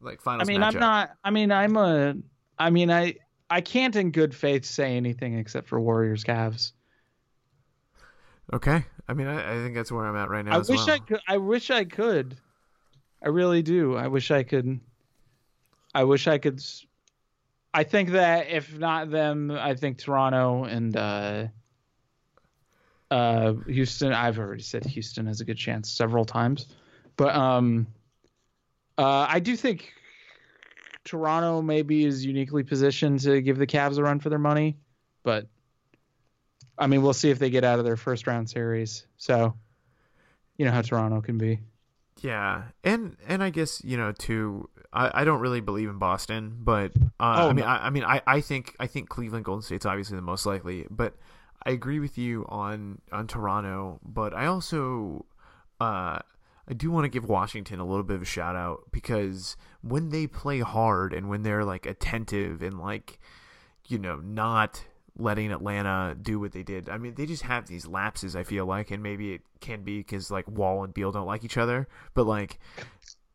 [0.00, 0.48] Like finals.
[0.48, 0.74] I mean, matchup.
[0.74, 1.10] I'm not.
[1.24, 2.14] I mean, I'm a.
[2.58, 3.14] I mean, I
[3.48, 6.72] I can't in good faith say anything except for Warriors Cavs.
[8.52, 8.84] Okay.
[9.08, 10.56] I mean, I, I think that's where I'm at right now.
[10.56, 10.90] I as wish well.
[10.94, 11.20] I could.
[11.28, 12.36] I wish I could.
[13.22, 13.94] I really do.
[13.96, 14.80] I wish I could.
[15.94, 16.60] I wish I could.
[17.74, 21.46] I think that if not them, I think Toronto and uh,
[23.12, 24.12] uh, Houston.
[24.12, 26.68] I've already said Houston has a good chance several times,
[27.16, 27.86] but um,
[28.96, 29.92] uh, I do think
[31.04, 34.76] Toronto maybe is uniquely positioned to give the Cavs a run for their money,
[35.22, 35.46] but
[36.78, 39.06] I mean, we'll see if they get out of their first round series.
[39.16, 39.54] So,
[40.56, 41.60] you know how Toronto can be.
[42.22, 44.68] Yeah, and and I guess you know too.
[44.92, 47.70] I, I don't really believe in Boston, but uh, Oh, I mean no.
[47.70, 50.86] I, I mean I, I think I think Cleveland Golden State's obviously the most likely,
[50.90, 51.14] but
[51.64, 55.26] I agree with you on on Toronto, but I also
[55.80, 56.18] uh,
[56.68, 60.10] I do want to give Washington a little bit of a shout out because when
[60.10, 63.18] they play hard and when they're like attentive and like
[63.86, 64.84] you know not
[65.16, 66.88] letting Atlanta do what they did.
[66.88, 68.34] I mean, they just have these lapses.
[68.34, 71.44] I feel like, and maybe it can be because like Wall and Beal don't like
[71.44, 72.58] each other, but like,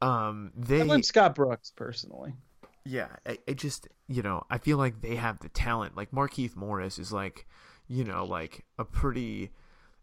[0.02, 0.82] um, they.
[0.82, 2.34] I like Scott Brooks personally.
[2.84, 5.96] Yeah, I, I just you know I feel like they have the talent.
[5.96, 7.48] Like Markieff Morris is like,
[7.88, 9.52] you know, like a pretty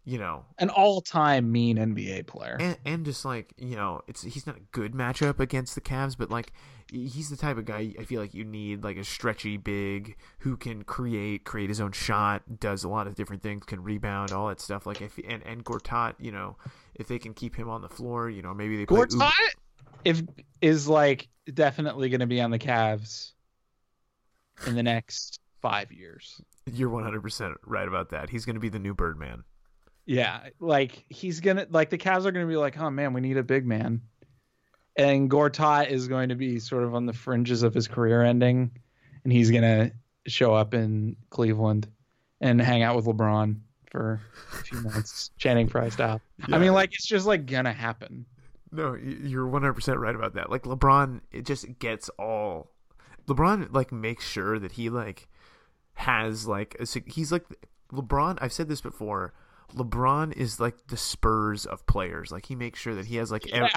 [0.06, 4.46] you know, an all-time mean NBA player, and, and just like you know, it's he's
[4.46, 6.52] not a good matchup against the Cavs, but like
[6.92, 10.58] he's the type of guy I feel like you need like a stretchy big who
[10.58, 14.48] can create, create his own shot, does a lot of different things, can rebound, all
[14.48, 14.84] that stuff.
[14.84, 16.56] Like if and and Gortat, you know,
[16.94, 19.32] if they can keep him on the floor, you know, maybe they play Gortat
[20.04, 20.22] if
[20.60, 23.32] is like definitely going to be on the Cavs
[24.66, 26.40] in the next five years.
[26.66, 28.30] You're 100% right about that.
[28.30, 29.44] He's going to be the new Birdman.
[30.06, 33.38] Yeah, like he's gonna like the Cavs are gonna be like, oh man, we need
[33.38, 34.02] a big man,
[34.96, 38.70] and Gortat is going to be sort of on the fringes of his career ending,
[39.24, 39.92] and he's gonna
[40.26, 41.88] show up in Cleveland
[42.40, 43.60] and hang out with LeBron
[43.90, 44.20] for
[44.52, 46.20] a few months, Channing Frye style.
[46.48, 46.56] Yeah.
[46.56, 48.26] I mean, like it's just like gonna happen.
[48.72, 50.50] No, you're 100% right about that.
[50.50, 52.72] Like LeBron, it just gets all.
[53.26, 55.28] LeBron like makes sure that he like
[55.94, 57.44] has like a, he's like
[57.92, 58.38] LeBron.
[58.40, 59.32] I've said this before
[59.74, 62.30] LeBron is like the Spurs of players.
[62.30, 63.70] Like he makes sure that he has like every...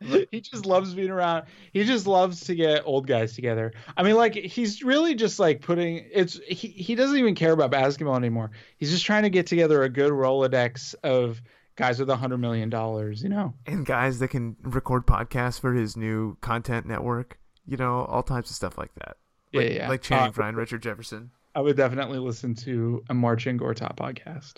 [0.30, 1.46] he just loves being around.
[1.72, 3.72] He just loves to get old guys together.
[3.96, 7.70] I mean, like he's really just like putting it's he he doesn't even care about
[7.70, 8.50] basketball anymore.
[8.76, 11.40] He's just trying to get together a good Rolodex of
[11.76, 15.72] guys with a hundred million dollars, you know, and guys that can record podcasts for
[15.72, 17.38] his new content network.
[17.66, 19.16] You know, all types of stuff like that.
[19.56, 19.88] Like, yeah, yeah.
[19.88, 21.30] Like Channing uh, Frye, Richard Jefferson.
[21.54, 24.54] I would definitely listen to a Marcin Gortat podcast.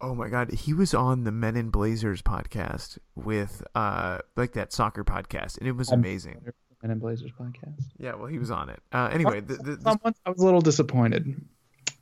[0.00, 4.72] Oh my god, he was on the Men in Blazers podcast with uh like that
[4.72, 6.42] soccer podcast, and it was amazing.
[6.82, 7.84] Men in Blazers podcast.
[7.98, 8.80] Yeah, well, he was on it.
[8.90, 9.86] Uh, anyway, the, the, this...
[9.86, 11.40] I was a little disappointed,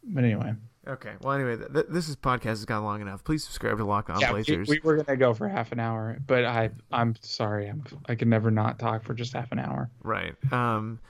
[0.03, 0.55] but anyway.
[0.89, 1.13] Okay.
[1.21, 3.23] Well, anyway, th- th- this is podcast has gone long enough.
[3.23, 4.67] Please subscribe to Lock On yeah, Blazers.
[4.67, 8.15] We, we, were gonna go for half an hour, but I I'm sorry, I'm I
[8.15, 9.91] can never not talk for just half an hour.
[10.03, 10.35] Right.
[10.51, 11.01] Um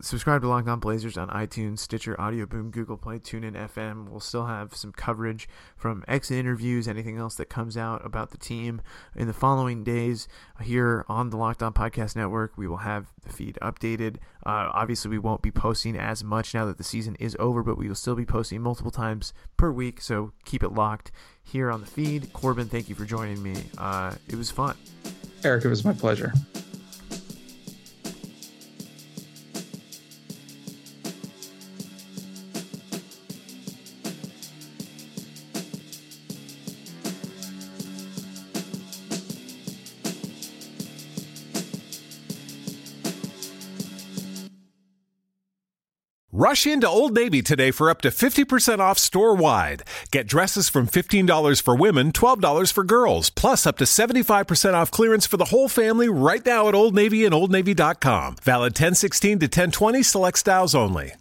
[0.00, 4.08] subscribe to Locked On Blazers on iTunes, Stitcher, Audio Boom, Google Play, TuneIn FM.
[4.08, 8.38] We'll still have some coverage from exit interviews, anything else that comes out about the
[8.38, 8.80] team
[9.16, 10.28] in the following days
[10.62, 12.56] here on the Locked On Podcast Network.
[12.56, 14.16] We will have the feed updated.
[14.44, 17.78] Uh, obviously, we won't be posting as much now that the season is over, but
[17.78, 20.00] we will still be posting multiple times per week.
[20.00, 21.10] So keep it locked
[21.42, 22.32] here on the feed.
[22.32, 23.54] Corbin, thank you for joining me.
[23.76, 24.76] Uh, it was fun.
[25.44, 26.32] Eric, it was my pleasure.
[46.48, 49.82] Rush into Old Navy today for up to 50% off store wide.
[50.10, 55.26] Get dresses from $15 for women, $12 for girls, plus up to 75% off clearance
[55.26, 58.36] for the whole family right now at Old Navy and OldNavy.com.
[58.42, 61.12] Valid 1016 to 1020 select styles only.